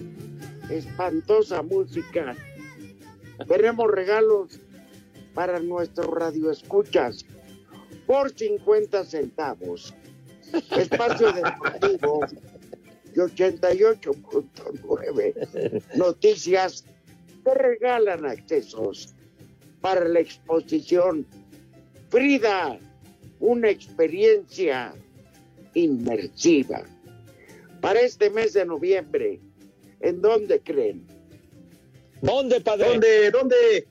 [0.70, 2.34] espantosa música,
[3.46, 4.58] tenemos regalos
[5.34, 7.26] para nuestros radioescuchas
[8.06, 9.92] por 50 centavos.
[10.76, 12.20] Espacio Deportivo
[13.14, 16.84] y 88.9 Noticias
[17.44, 19.14] te regalan accesos
[19.80, 21.26] para la exposición
[22.10, 22.78] Frida,
[23.40, 24.92] una experiencia
[25.74, 26.82] inmersiva.
[27.80, 29.40] Para este mes de noviembre,
[30.00, 31.06] ¿en dónde creen?
[32.20, 32.88] ¿Dónde, padre?
[32.88, 33.30] ¿Dónde?
[33.30, 33.86] ¿Dónde?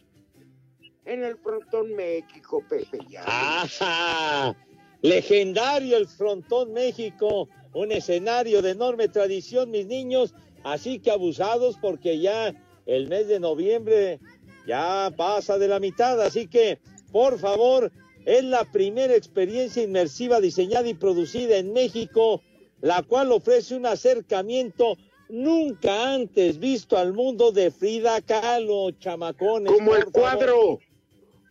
[1.05, 2.99] en el Frontón México, Pepe.
[3.09, 3.23] Ya.
[3.25, 4.55] ¡Ajá!
[5.01, 12.19] Legendario el Frontón México, un escenario de enorme tradición, mis niños, así que abusados porque
[12.19, 12.53] ya
[12.85, 14.19] el mes de noviembre
[14.67, 16.79] ya pasa de la mitad, así que
[17.11, 17.91] por favor,
[18.25, 22.41] es la primera experiencia inmersiva diseñada y producida en México,
[22.81, 24.97] la cual ofrece un acercamiento
[25.29, 29.71] nunca antes visto al mundo de Frida Kahlo, chamacones.
[29.71, 30.79] Como el cuadro,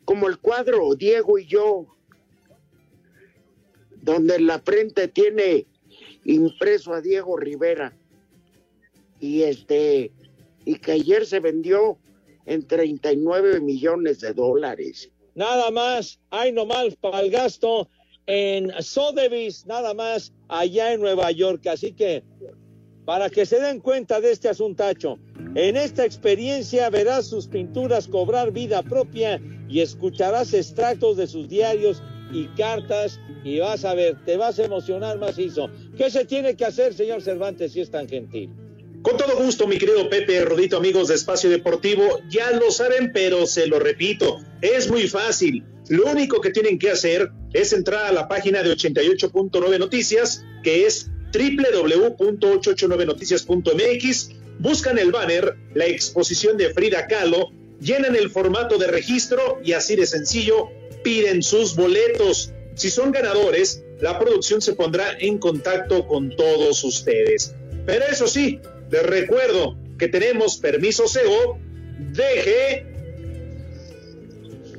[0.05, 1.87] como el cuadro, Diego y yo,
[4.03, 5.67] donde en la frente tiene
[6.25, 7.97] impreso a Diego Rivera.
[9.19, 10.13] Y este,
[10.65, 11.99] y que ayer se vendió
[12.47, 15.11] en 39 millones de dólares.
[15.35, 17.89] Nada más, hay nomás para el gasto
[18.27, 21.67] en Sotheby's, nada más allá en Nueva York.
[21.67, 22.23] Así que,
[23.05, 25.19] para que se den cuenta de este asuntacho,
[25.55, 32.03] en esta experiencia verás sus pinturas cobrar vida propia y escucharás extractos de sus diarios
[32.33, 35.69] y cartas y vas a ver, te vas a emocionar macizo.
[35.97, 38.51] ¿Qué se tiene que hacer, señor Cervantes, si es tan gentil?
[39.03, 43.47] Con todo gusto, mi querido Pepe Rodito, amigos de Espacio Deportivo, ya lo saben, pero
[43.47, 45.65] se lo repito, es muy fácil.
[45.89, 50.85] Lo único que tienen que hacer es entrar a la página de 88.9 Noticias, que
[50.85, 59.63] es www.889noticias.mx, buscan el banner, la exposición de Frida Kahlo, llenan el formato de registro
[59.65, 60.69] y así de sencillo
[61.03, 62.53] piden sus boletos.
[62.75, 67.55] Si son ganadores, la producción se pondrá en contacto con todos ustedes.
[67.87, 71.59] Pero eso sí, les recuerdo que tenemos permiso CEO.
[71.99, 72.87] Deje.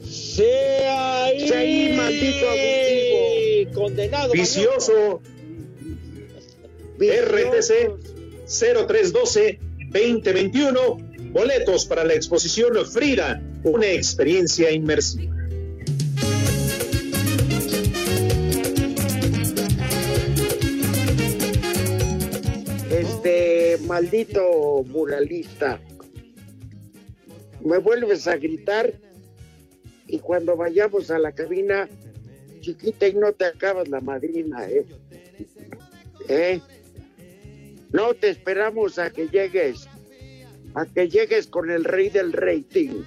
[0.09, 3.73] Sea ahí, Sea ahí, maldito abusivo.
[3.73, 4.33] Condenado.
[4.33, 5.21] Vicioso.
[6.99, 7.89] RTC
[8.45, 9.59] 0312
[9.91, 10.97] 2021.
[11.31, 15.40] Boletos para la exposición Frida, una experiencia inmersiva.
[23.91, 25.77] Maldito muralista.
[27.59, 28.93] Me vuelves a gritar
[30.07, 31.89] y cuando vayamos a la cabina,
[32.61, 34.85] chiquita, y no te acabas la madrina, ¿eh?
[36.29, 36.61] ¿Eh?
[37.91, 39.89] No te esperamos a que llegues,
[40.73, 43.03] a que llegues con el rey del rating,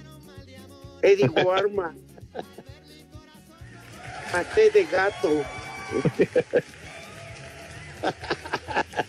[1.01, 1.95] Eddie Guarma.
[4.31, 5.41] Paté de gato.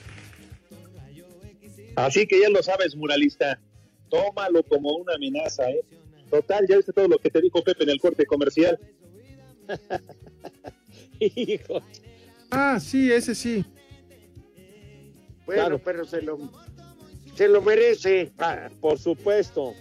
[1.97, 3.61] Así que ya lo sabes, muralista.
[4.11, 5.81] Tómalo como una amenaza, ¿eh?
[6.31, 8.79] Total, ya viste todo lo que te dijo Pepe en el corte comercial.
[11.21, 11.81] Hijo.
[12.51, 13.65] Ah, sí, ese sí.
[15.45, 15.79] Bueno, Claro.
[15.83, 16.39] pero se lo,
[17.35, 18.33] se lo merece.
[18.39, 19.75] Ah, por supuesto.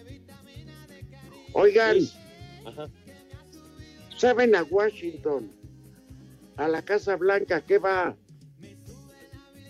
[1.54, 1.97] Oigan,
[2.65, 2.89] Ajá.
[4.17, 5.51] ¿saben a Washington?
[6.58, 8.15] A la Casa Blanca, ¿qué va?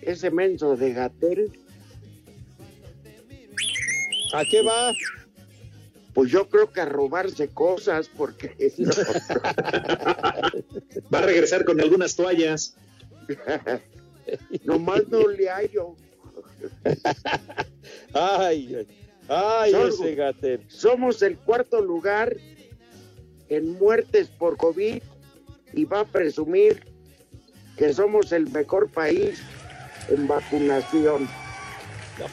[0.02, 1.52] Ese menso de Gatel.
[4.36, 4.94] ¿A qué va?
[6.14, 8.92] Pues yo creo que a robarse cosas, porque no.
[11.14, 12.76] Va a regresar con algunas toallas.
[14.66, 15.96] nomás no le hallo.
[18.14, 18.88] Ay, ay,
[19.30, 20.62] ay, ese Gatel.
[20.68, 22.36] Somos el cuarto lugar
[23.50, 25.04] en muertes por COVID
[25.74, 26.82] y va a presumir
[27.78, 29.44] que somos el mejor país
[30.10, 31.28] en vacunación.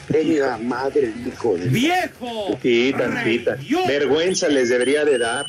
[0.07, 1.67] Tenga madre hijo de...
[1.67, 2.57] ¡Viejo!
[2.61, 3.57] Sí, tantita.
[3.87, 5.45] Vergüenza les debería de dar.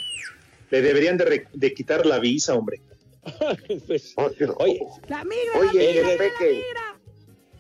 [0.71, 2.81] Le deberían de, re- de quitar la visa, hombre.
[3.87, 6.45] Pues, Oye, oye, La migra, Oye, la el migra, Peque.
[6.45, 6.99] la migra.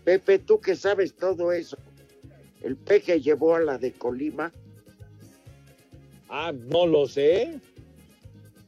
[0.04, 1.78] Pepe, tú que sabes todo eso.
[2.62, 4.52] El peje llevó a la de Colima.
[6.28, 7.60] ah, no lo sé.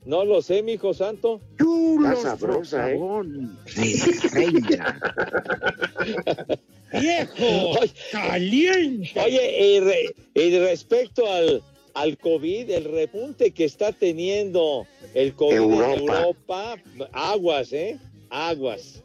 [0.04, 1.40] No lo sé, mi hijo santo.
[1.58, 3.00] Está sabrosa, ¿eh?
[6.92, 7.80] ¡Viejo!
[8.12, 9.20] ¡Caliente!
[9.20, 11.62] Oye, y, re- y respecto al,
[11.94, 15.96] al COVID, el repunte que está teniendo el COVID en Europa.
[16.20, 16.76] Europa,
[17.12, 17.98] aguas, ¿eh?
[18.30, 19.02] Aguas.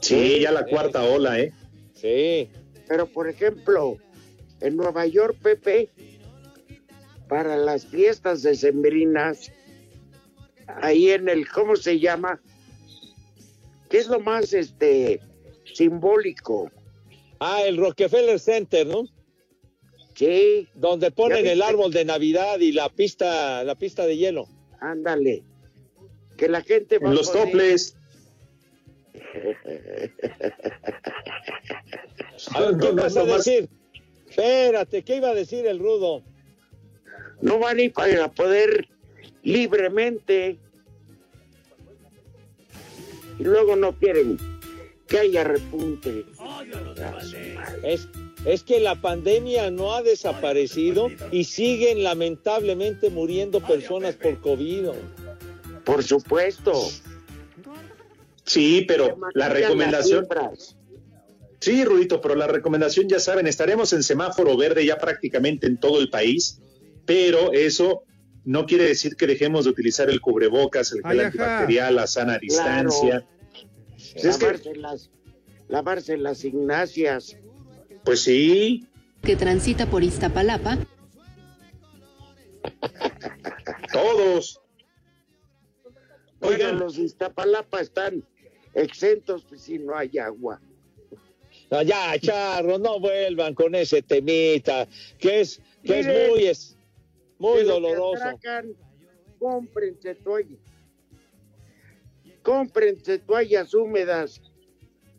[0.00, 1.52] Sí, ya la cuarta ola, ¿eh?
[1.94, 2.48] Sí.
[2.86, 3.96] Pero, por ejemplo,
[4.60, 5.88] en Nueva York, Pepe,
[7.28, 9.50] para las fiestas decembrinas,
[10.82, 12.40] ahí en el, ¿cómo se llama?
[13.88, 15.20] ¿Qué es lo más este
[15.74, 16.70] simbólico?
[17.38, 19.04] Ah, el Rockefeller Center, ¿no?
[20.14, 24.46] Sí, Donde ponen ¿Ya el árbol de Navidad y la pista, la pista de hielo.
[24.80, 25.42] ándale.
[26.38, 27.96] Que la gente va En a los poder- toples.
[32.54, 33.68] A ver, ¿qué vas a decir?
[34.28, 36.22] Espérate, ¿qué iba a decir el rudo?
[37.42, 38.88] no van a ir para poder
[39.42, 40.58] libremente.
[43.38, 44.38] Y luego no quieren
[45.06, 46.24] que haya repunte.
[47.82, 48.08] Es,
[48.44, 54.88] es que la pandemia no ha desaparecido y siguen lamentablemente muriendo personas por COVID.
[55.84, 56.72] Por supuesto.
[58.44, 60.26] Sí, pero la recomendación.
[61.60, 66.00] Sí, Rudito, pero la recomendación, ya saben, estaremos en semáforo verde ya prácticamente en todo
[66.00, 66.60] el país,
[67.06, 68.02] pero eso
[68.44, 72.38] no quiere decir que dejemos de utilizar el cubrebocas, el gel Ay, antibacterial, la sana
[72.38, 73.26] distancia.
[74.16, 75.10] Pues es que, lavarse, las,
[75.68, 77.36] lavarse las ignacias.
[78.02, 78.88] pues sí,
[79.22, 80.78] que transita por Iztapalapa,
[83.92, 84.62] todos.
[86.40, 88.24] Oigan, los Iztapalapa están
[88.72, 90.62] exentos pues, si no hay agua.
[91.70, 94.88] No, ya, Charro, no vuelvan con ese temita,
[95.18, 96.78] que es, que es muy, es
[97.38, 98.22] muy doloroso.
[98.22, 98.74] atracan,
[99.38, 100.65] cómprense toallas.
[102.46, 104.40] Cómprense toallas húmedas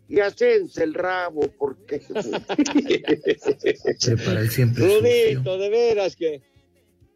[0.07, 1.99] y hacense el rabo porque
[4.05, 6.41] Prepara el siempre Rudito, de veras que,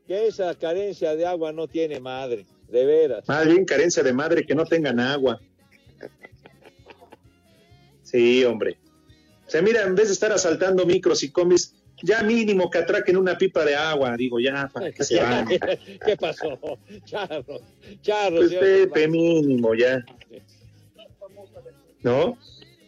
[0.06, 3.26] que esa carencia de agua no tiene madre, de veras.
[3.30, 5.40] Más bien carencia de madre que no tengan agua.
[8.04, 8.80] Sí, hombre.
[9.48, 13.18] O sea, mira, en vez de estar asaltando micros y combis, ya mínimo que atraquen
[13.18, 15.48] una pipa de agua, digo, ya, para que se van.
[15.48, 16.60] ¿Qué pasó?
[17.06, 17.62] Charro,
[18.02, 18.38] Charro.
[18.38, 18.54] Pues.
[18.54, 20.04] Pepe, mínimo, ya.
[22.02, 22.38] ¿No?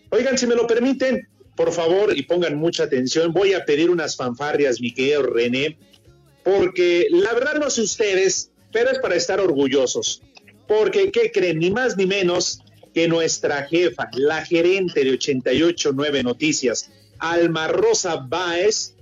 [0.10, 4.16] Oigan, si me lo permiten, por favor, y pongan mucha atención, voy a pedir unas
[4.16, 5.78] fanfarrias, mi querido René,
[6.44, 10.22] porque la verdad no sé ustedes, pero es para estar orgullosos.
[10.68, 11.60] Porque, ¿qué creen?
[11.60, 12.62] Ni más ni menos
[12.94, 16.90] que nuestra jefa, la gerente de 889 Noticias,
[17.20, 18.93] Alma Rosa Báez,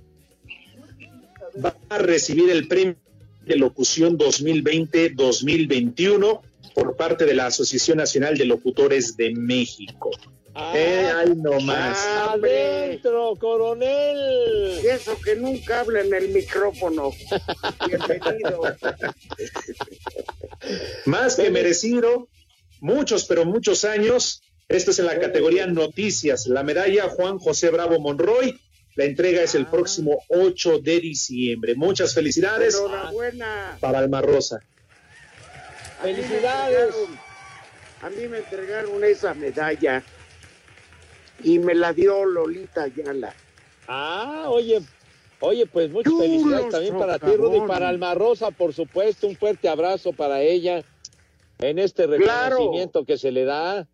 [1.62, 2.96] va a recibir el premio
[3.44, 6.40] de locución 2020-2021
[6.74, 10.10] por parte de la Asociación Nacional de Locutores de México.
[10.74, 11.98] Eh, ay, no más.
[12.06, 14.80] Adentro, coronel.
[14.82, 17.10] Y eso que nunca habla en el micrófono.
[17.86, 18.60] Bienvenido.
[21.06, 22.28] Más que merecido,
[22.80, 24.42] muchos, pero muchos años.
[24.68, 26.46] Esto es en la categoría Noticias.
[26.46, 28.60] La medalla Juan José Bravo Monroy.
[28.94, 31.74] La entrega es el próximo 8 de diciembre.
[31.74, 33.76] Muchas felicidades Enhorabuena.
[33.80, 34.60] para Alma Rosa.
[36.02, 36.94] Felicidades.
[38.02, 40.02] A mí me entregaron esa medalla
[41.42, 43.34] y me la dio Lolita Ayala.
[43.86, 44.80] Ah, oye,
[45.40, 47.68] oye, pues muchas felicidades también para ti, Rudy, socavones.
[47.68, 50.84] para Alma Rosa, por supuesto, un fuerte abrazo para ella
[51.60, 52.56] en este Claro.
[52.56, 53.86] reconocimiento que se le da.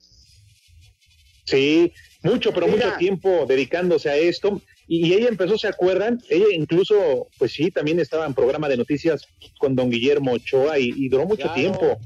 [1.44, 1.92] Sí,
[2.22, 2.86] mucho, pero Mira.
[2.86, 4.60] mucho tiempo dedicándose a esto.
[4.88, 6.20] Y, y ella empezó, ¿se acuerdan?
[6.30, 9.26] Ella incluso, pues sí, también estaba en programa de noticias
[9.58, 11.54] con don Guillermo Ochoa y, y duró mucho Claro.
[11.54, 11.98] tiempo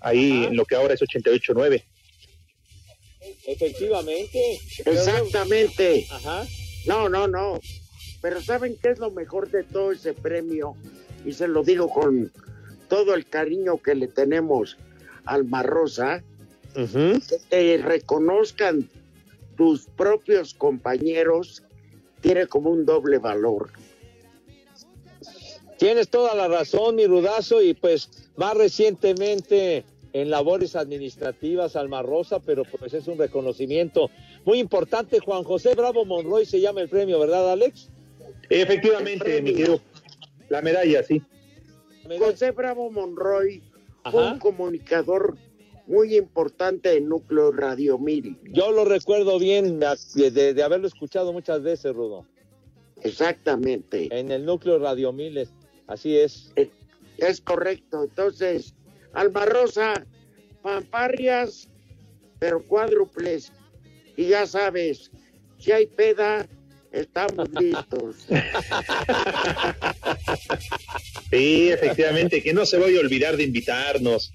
[0.00, 1.82] ahí en lo que ahora es 88.9.
[3.46, 4.60] Efectivamente.
[4.84, 6.06] Exactamente.
[6.10, 6.46] Ajá.
[6.86, 7.60] No, no, no.
[8.20, 10.74] Pero ¿saben qué es lo mejor de todo ese premio?
[11.24, 12.32] Y se lo digo con
[12.88, 14.76] todo el cariño que le tenemos
[15.24, 16.22] al Marrosa.
[16.74, 17.18] Que
[17.48, 18.88] te reconozcan
[19.56, 21.62] tus propios compañeros
[22.20, 23.70] tiene como un doble valor.
[25.78, 32.40] Tienes toda la razón, mi rudazo, y pues más recientemente en labores administrativas Alma Rosa,
[32.40, 34.10] pero pues es un reconocimiento
[34.46, 35.20] muy importante.
[35.20, 37.90] Juan José Bravo Monroy se llama el premio, ¿verdad, Alex?
[38.48, 39.80] Efectivamente, mi querido.
[40.48, 41.20] La medalla, sí.
[42.18, 43.62] José Bravo Monroy
[44.10, 45.36] fue un comunicador
[45.86, 48.36] muy importante en Núcleo Radio Mil.
[48.52, 52.26] Yo lo recuerdo bien de, de- de haberlo escuchado muchas veces, Rudo.
[53.02, 54.08] Exactamente.
[54.10, 55.50] En el núcleo Radio Miles,
[55.86, 56.52] así es.
[57.18, 58.02] Es correcto.
[58.04, 58.74] Entonces,
[59.12, 60.04] Alma Rosa,
[60.62, 61.68] fanfarrias,
[62.38, 63.52] pero cuádruples.
[64.16, 65.10] Y ya sabes,
[65.58, 66.46] si hay peda,
[66.90, 68.26] estamos listos.
[71.30, 74.32] Sí, efectivamente, que no se vaya a olvidar de invitarnos.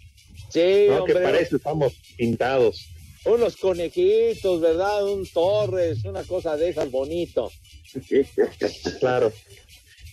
[0.52, 1.06] Sí, ¿no?
[1.06, 1.24] Que hombre.
[1.24, 2.88] para eso estamos pintados.
[3.26, 5.08] Unos conejitos, ¿verdad?
[5.08, 7.52] Un Torres, una cosa de esas bonito.
[9.00, 9.32] Claro.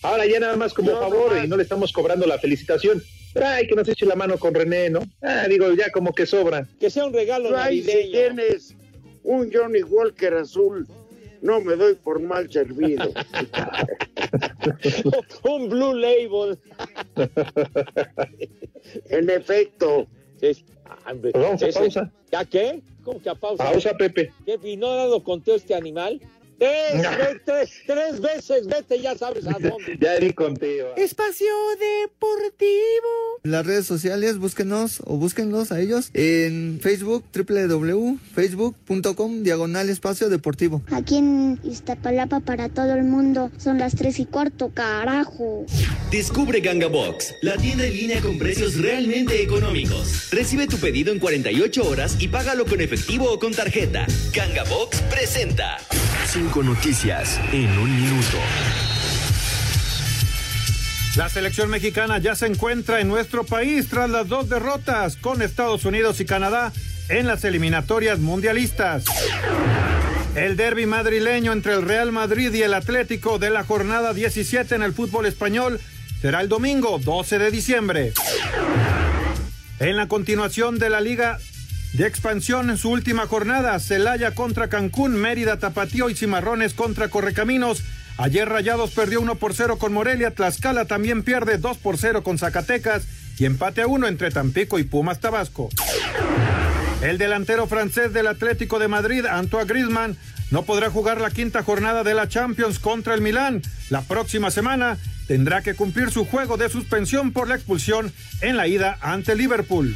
[0.01, 3.03] Ahora ya nada más como favor y no le estamos cobrando la felicitación.
[3.35, 5.01] Ay, que nos eche la mano con René, ¿no?
[5.21, 6.67] Ah, digo, ya como que sobra.
[6.79, 8.75] Que sea un regalo Ay, si tienes
[9.23, 10.87] un Johnny Walker azul,
[11.41, 13.11] no me doy por mal servido.
[15.43, 16.57] un Blue Label.
[19.09, 20.07] en efecto.
[20.41, 22.11] Es- ah, Pues vamos a ese- pausa.
[22.31, 22.81] ¿Ya qué?
[23.03, 23.63] ¿Cómo que a pausa?
[23.63, 24.31] Pausa, Pepe.
[24.45, 24.59] ¿Qué?
[24.63, 26.19] ¿Y no ha dado conteo este animal?
[26.57, 27.01] Tres,
[27.45, 29.97] tres, tres veces, vete, ya sabes a dónde.
[29.99, 30.89] Ya di contigo.
[30.97, 31.47] Espacio
[33.49, 40.83] Las redes sociales, búsquenos o búsquenlos a ellos en Facebook, www.facebook.com, diagonal espacio deportivo.
[40.91, 45.65] Aquí en Iztapalapa para todo el mundo son las tres y cuarto, carajo.
[46.11, 50.29] Descubre Ganga Box, la tienda en línea con precios realmente económicos.
[50.31, 54.05] Recibe tu pedido en 48 horas y págalo con efectivo o con tarjeta.
[54.31, 55.79] Ganga Box presenta.
[56.27, 58.37] Cinco noticias en un minuto.
[61.15, 65.83] La selección mexicana ya se encuentra en nuestro país tras las dos derrotas con Estados
[65.85, 66.71] Unidos y Canadá
[67.09, 69.05] en las eliminatorias mundialistas.
[70.35, 74.83] El derby madrileño entre el Real Madrid y el Atlético de la jornada 17 en
[74.83, 75.79] el fútbol español
[76.21, 78.13] será el domingo 12 de diciembre.
[79.79, 81.39] En la continuación de la Liga
[81.93, 87.81] de Expansión en su última jornada, Celaya contra Cancún, Mérida, Tapatío y Cimarrones contra Correcaminos.
[88.19, 92.37] Ayer Rayados perdió 1 por 0 con Morelia, Tlaxcala también pierde 2 por 0 con
[92.37, 93.07] Zacatecas
[93.37, 95.69] y empate a 1 entre Tampico y Pumas Tabasco.
[97.01, 100.17] El delantero francés del Atlético de Madrid, Antoine Griezmann,
[100.51, 103.61] no podrá jugar la quinta jornada de la Champions contra el Milán.
[103.89, 108.11] La próxima semana tendrá que cumplir su juego de suspensión por la expulsión
[108.41, 109.95] en la ida ante Liverpool.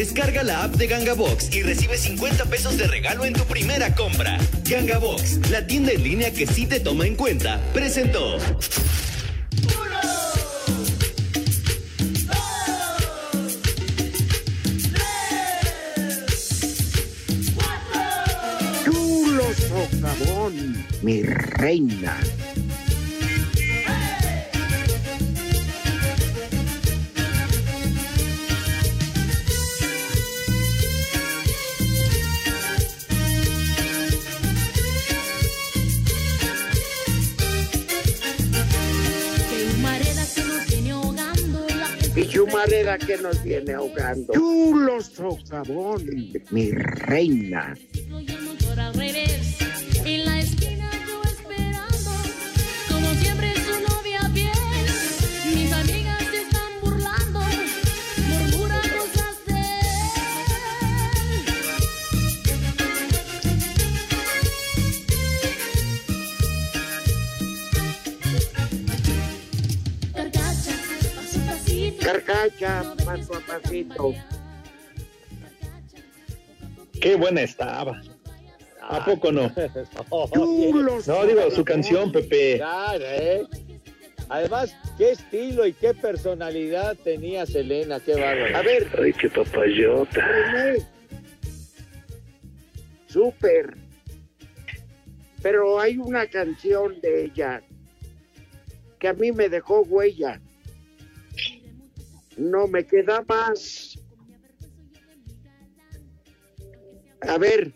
[0.00, 3.94] Descarga la app de Ganga Box y recibe 50 pesos de regalo en tu primera
[3.94, 4.38] compra.
[4.64, 8.38] Ganga Box, la tienda en línea que sí te toma en cuenta, presentó.
[18.82, 22.16] Chulo socavón, mi reina.
[42.60, 44.32] Chumareda que nos viene ahogando.
[44.32, 46.04] Chulo socavón,
[46.50, 47.74] mi reina.
[73.10, 74.14] Paso a pasito.
[77.00, 78.00] Qué buena estaba.
[78.82, 79.52] ¿A poco no?
[81.06, 82.56] No, digo, su canción, Pepe.
[82.58, 83.46] Claro, ¿eh?
[84.28, 88.56] Además, qué estilo y qué personalidad tenía Selena, qué bárbaro.
[88.56, 88.88] A ver.
[89.02, 90.24] Ay, qué papayota.
[93.08, 93.76] Súper.
[95.42, 97.62] Pero hay una canción de ella
[99.00, 100.40] que a mí me dejó huella.
[102.40, 103.98] No me queda más.
[107.28, 107.74] A ver,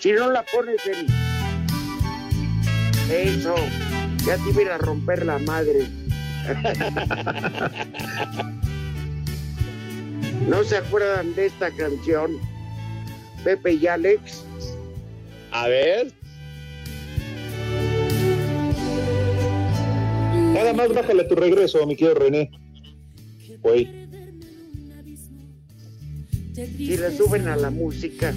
[0.00, 1.06] si no la pones en...
[3.10, 3.54] Eso,
[4.26, 5.88] ya te iba a romper la madre.
[10.46, 12.38] ¿No se acuerdan de esta canción?
[13.42, 14.44] Pepe y Alex.
[15.52, 16.12] A ver.
[20.52, 22.50] Nada más bájale tu regreso, mi querido René.
[23.62, 23.88] Güey.
[26.54, 28.34] Si le suben a la música.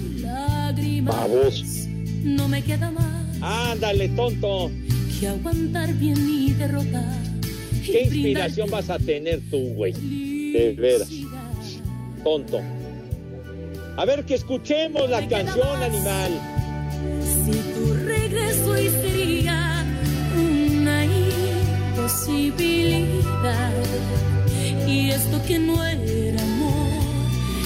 [1.02, 1.86] Babos.
[2.22, 4.70] No me queda más Ándale, tonto.
[5.20, 7.04] que aguantar bien mi derrota.
[7.84, 9.92] ¿Qué inspiración vas a tener tú, güey?
[9.92, 11.08] De veras.
[12.24, 12.60] Tonto.
[13.96, 16.32] A ver, que escuchemos la canción, animal.
[17.44, 19.84] Si tu regreso hoy sería
[20.34, 21.26] una vida.
[24.86, 26.92] Y esto que no era amor,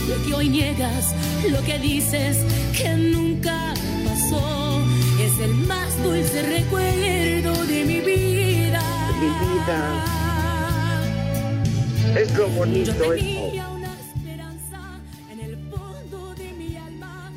[0.09, 1.15] lo que hoy niegas,
[1.51, 2.39] lo que dices
[2.75, 4.83] que nunca pasó,
[5.21, 8.81] es el más dulce recuerdo de mi vida.
[9.21, 10.05] Mi vida.
[12.19, 13.15] Es lo bonito esto.
[13.15, 15.01] Tenía una esperanza
[15.31, 17.31] en el fondo de mi alma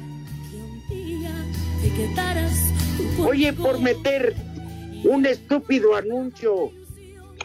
[0.50, 1.46] que un día
[1.82, 2.54] te quedaras
[3.18, 4.34] tú Oye, por meter
[5.04, 6.72] un estúpido anuncio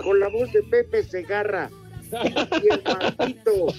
[0.00, 1.68] con la voz de Pepe Segarra
[2.12, 3.74] y el maldito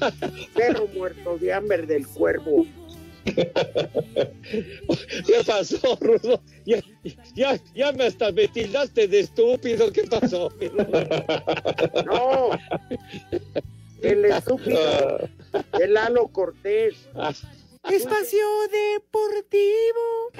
[0.53, 2.65] perro muerto de hambre del cuervo.
[3.25, 3.51] ¿Qué
[5.45, 6.41] pasó, Rudo?
[6.65, 6.81] Ya,
[7.35, 9.91] ya, ya me hasta me tildaste de estúpido.
[9.91, 10.51] ¿Qué pasó?
[12.05, 12.51] No,
[14.01, 15.29] el estúpido,
[15.79, 16.95] el Lalo Cortés.
[17.83, 20.31] Espacio Deportivo.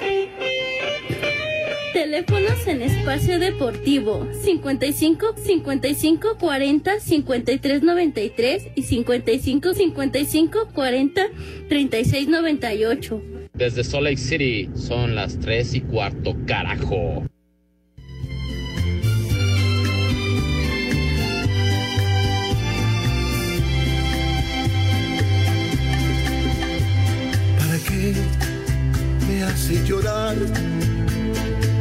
[1.93, 11.21] Teléfonos en espacio deportivo 55 55 40 53 93 y 55 55 40
[11.67, 13.21] 36 98.
[13.53, 17.23] Desde Salt Lake City son las tres y cuarto, carajo.
[27.89, 28.13] ¿Para qué
[29.27, 30.35] me hace llorar?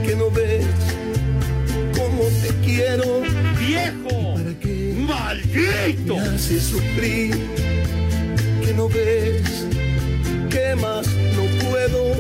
[0.07, 0.65] Que no ves
[1.95, 3.21] cómo te quiero.
[3.59, 4.35] ¡Viejo!
[4.35, 6.17] ¿Para qué ¡Maldito!
[6.17, 7.37] me hace sufrir?
[8.65, 9.67] Que no ves
[10.49, 11.07] que más
[11.37, 12.15] no puedo.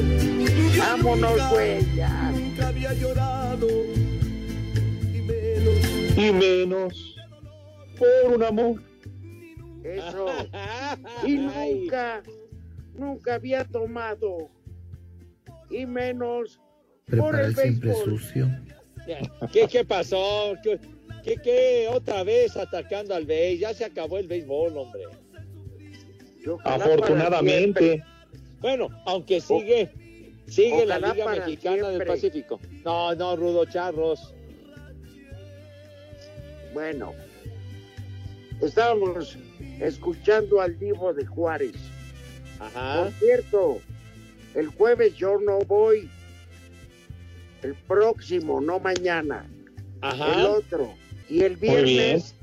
[0.74, 2.30] Yo Vámonos, nunca, güey, ya.
[2.30, 3.68] Nunca había llorado.
[5.14, 7.16] Y menos Y menos
[7.99, 8.82] por un amor.
[9.82, 10.26] Eso.
[11.26, 12.22] Y nunca,
[12.99, 14.51] nunca había tomado.
[15.70, 16.61] Y menos
[17.16, 18.05] por el béisbol.
[18.05, 18.49] sucio.
[19.53, 20.55] ¿Qué, qué pasó?
[20.62, 20.78] ¿Qué,
[21.22, 21.88] qué, qué?
[21.90, 23.61] Otra vez atacando al béis.
[23.61, 25.03] Ya se acabó el béisbol, hombre.
[26.64, 28.03] Afortunadamente.
[28.61, 29.90] Bueno, aunque sigue,
[30.46, 32.07] sigue la Liga Mexicana del.
[32.07, 32.61] Pacífico.
[32.84, 34.34] No, no, Rudo Charros.
[36.74, 37.12] Bueno,
[38.61, 39.38] estábamos
[39.80, 41.76] escuchando al Divo de Juárez.
[42.59, 43.04] Ajá.
[43.04, 43.80] Por cierto,
[44.54, 46.09] el jueves yo no voy.
[47.62, 49.48] El próximo, no mañana.
[50.00, 50.34] Ajá.
[50.34, 50.94] El otro.
[51.28, 52.34] Y el viernes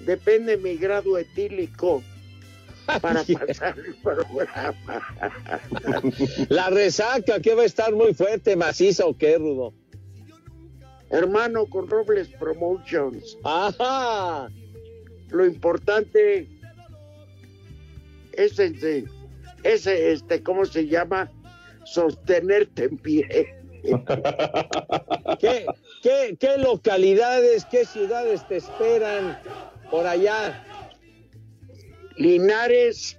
[0.00, 2.02] depende mi grado etílico
[3.00, 5.02] para pasar el programa.
[6.48, 9.72] La resaca, que va a estar muy fuerte, maciza o qué, Rudo.
[11.10, 13.38] Hermano con Robles Promotions.
[13.44, 14.48] Ajá.
[15.30, 16.48] Lo importante
[18.32, 19.04] es ese,
[19.64, 21.30] ese, este, ¿cómo se llama?
[21.84, 23.54] Sostenerte en pie.
[25.40, 25.66] ¿Qué,
[26.02, 29.38] qué, qué localidades, qué ciudades te esperan
[29.90, 30.64] por allá?
[32.16, 33.18] Linares,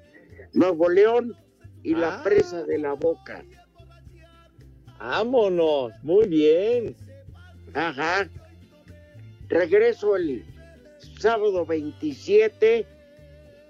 [0.53, 1.35] Nuevo León
[1.83, 1.99] y Ah.
[1.99, 3.43] la presa de la boca.
[4.99, 6.95] Vámonos, muy bien.
[7.73, 8.27] Ajá.
[9.49, 10.43] Regreso el
[11.19, 12.87] sábado 27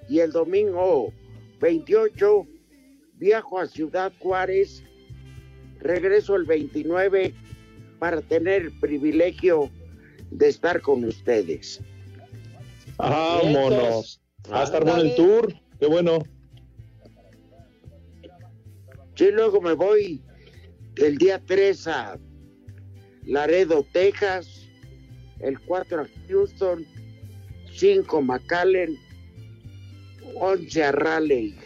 [0.07, 1.11] y el domingo
[1.59, 2.47] 28
[3.17, 4.83] viajo a Ciudad Juárez.
[5.79, 7.33] Regreso el 29
[7.99, 9.69] para tener el privilegio
[10.31, 11.81] de estar con ustedes.
[12.97, 14.21] Vámonos.
[14.51, 15.53] Va a estar bueno el tour.
[15.79, 16.19] Qué bueno.
[19.15, 20.21] Sí, luego me voy
[20.97, 22.19] el día 3 a
[23.25, 24.67] Laredo, Texas,
[25.39, 26.85] el 4 a Houston,
[27.73, 28.97] 5 a McAllen,
[30.35, 31.57] 11 a Raleigh,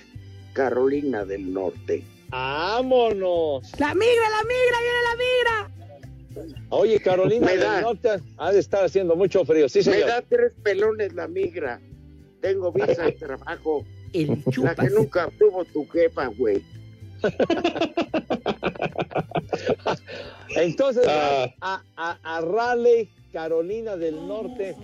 [0.54, 2.04] Carolina del Norte.
[2.30, 3.72] Vámonos.
[3.80, 6.66] La migra, la migra, viene la migra.
[6.70, 7.82] Oye, Carolina Me del da.
[7.82, 9.68] Norte ha de estar haciendo mucho frío.
[9.68, 11.82] Sí, Me da tres pelones la migra.
[12.42, 13.86] Tengo visa de trabajo.
[14.14, 16.64] El La que nunca tuvo tu jefa, güey.
[20.56, 21.48] Entonces, Ah.
[21.62, 24.76] a, a, a Raleigh, Carolina del Norte.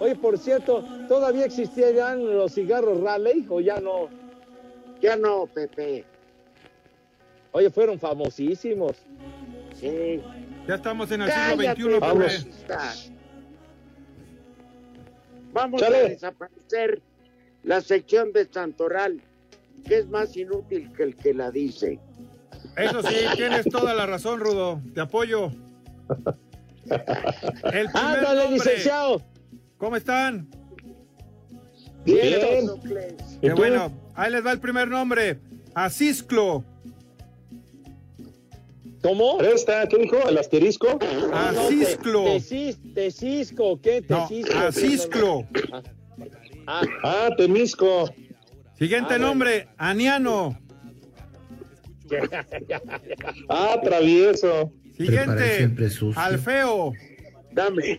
[0.00, 4.08] Oye, por cierto, ¿todavía existirán los cigarros Raleigh o ya no?
[5.00, 6.04] Ya no, Pepe.
[7.52, 8.96] Oye, fueron famosísimos.
[9.74, 10.20] Sí.
[10.68, 12.22] Ya estamos en el Cállate, siglo XXI, Pepe.
[12.22, 12.92] racista.
[15.52, 17.02] Vamos a desaparecer
[17.64, 19.20] la sección de Santoral,
[19.86, 21.98] que es más inútil que el que la dice.
[22.76, 24.80] Eso sí, tienes toda la razón, Rudo.
[24.94, 25.50] Te apoyo.
[26.84, 28.50] El primer Ándale, nombre.
[28.54, 29.22] licenciado.
[29.76, 30.48] ¿Cómo están?
[32.04, 32.66] Bien, Bien.
[32.66, 33.38] Sócrates.
[33.42, 33.92] ¿Y Qué bueno.
[34.14, 35.38] Ahí les va el primer nombre.
[35.74, 36.64] Asisclo.
[39.02, 39.38] ¿Cómo?
[39.38, 40.28] Presta, ¿qué dijo?
[40.28, 40.98] ¿El asterisco?
[42.94, 44.04] Tecisco, ¿qué?
[44.08, 44.58] No, Tecisco.
[44.58, 45.48] Acisclo.
[46.66, 48.12] Ah, Ah, Temisco.
[48.78, 50.58] Siguiente Ah, nombre, Aniano.
[53.48, 54.72] Ah, travieso.
[54.96, 55.70] Siguiente.
[56.16, 56.92] Alfeo.
[57.52, 57.98] Dame.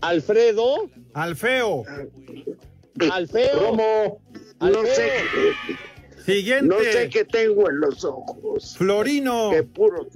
[0.00, 1.84] Alfredo, Alfeo.
[3.12, 4.20] Alfeo, ¿Cómo?
[4.60, 5.10] No sé,
[6.24, 8.76] Siguiente, no sé qué tengo en los ojos.
[8.76, 9.50] Florino.
[9.50, 10.06] Que puro.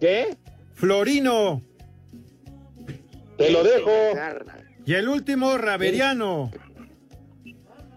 [0.00, 0.36] ¿Qué?
[0.74, 1.62] Florino.
[3.36, 3.90] Te lo dejo.
[4.84, 6.50] Y el último, Raveriano.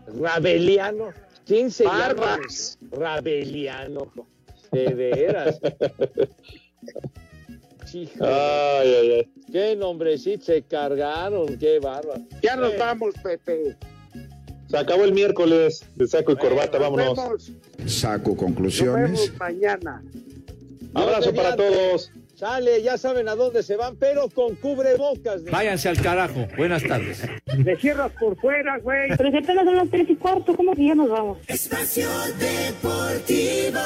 [0.08, 1.10] Rabeliano.
[1.46, 2.78] ¿Quién se Barbas.
[2.82, 2.98] llama?
[3.16, 4.12] Rabeliano.
[4.72, 5.60] De veras.
[7.94, 9.32] Hijo, Ay, ay, ay.
[9.52, 12.22] qué nombrecito se cargaron, qué bárbaro.
[12.42, 13.76] Ya nos Eh, vamos, Pepe.
[14.70, 17.18] Se acabó el miércoles de saco y corbata, Nos vámonos.
[17.18, 17.52] vemos.
[17.94, 19.12] Saco Nos conclusiones.
[19.12, 20.02] vemos mañana.
[20.94, 22.12] Abrazo para todos.
[22.36, 25.44] Sale, ya saben a dónde se van, pero con cubrebocas.
[25.44, 26.48] de- Váyanse al carajo.
[26.58, 27.22] Buenas tardes.
[27.58, 29.10] Me cierras por fuera, güey.
[29.16, 31.38] Pero si apenas son las tres y cuarto, ¿cómo que ya nos vamos?
[31.48, 32.08] Espacio
[32.40, 33.80] Deportivo.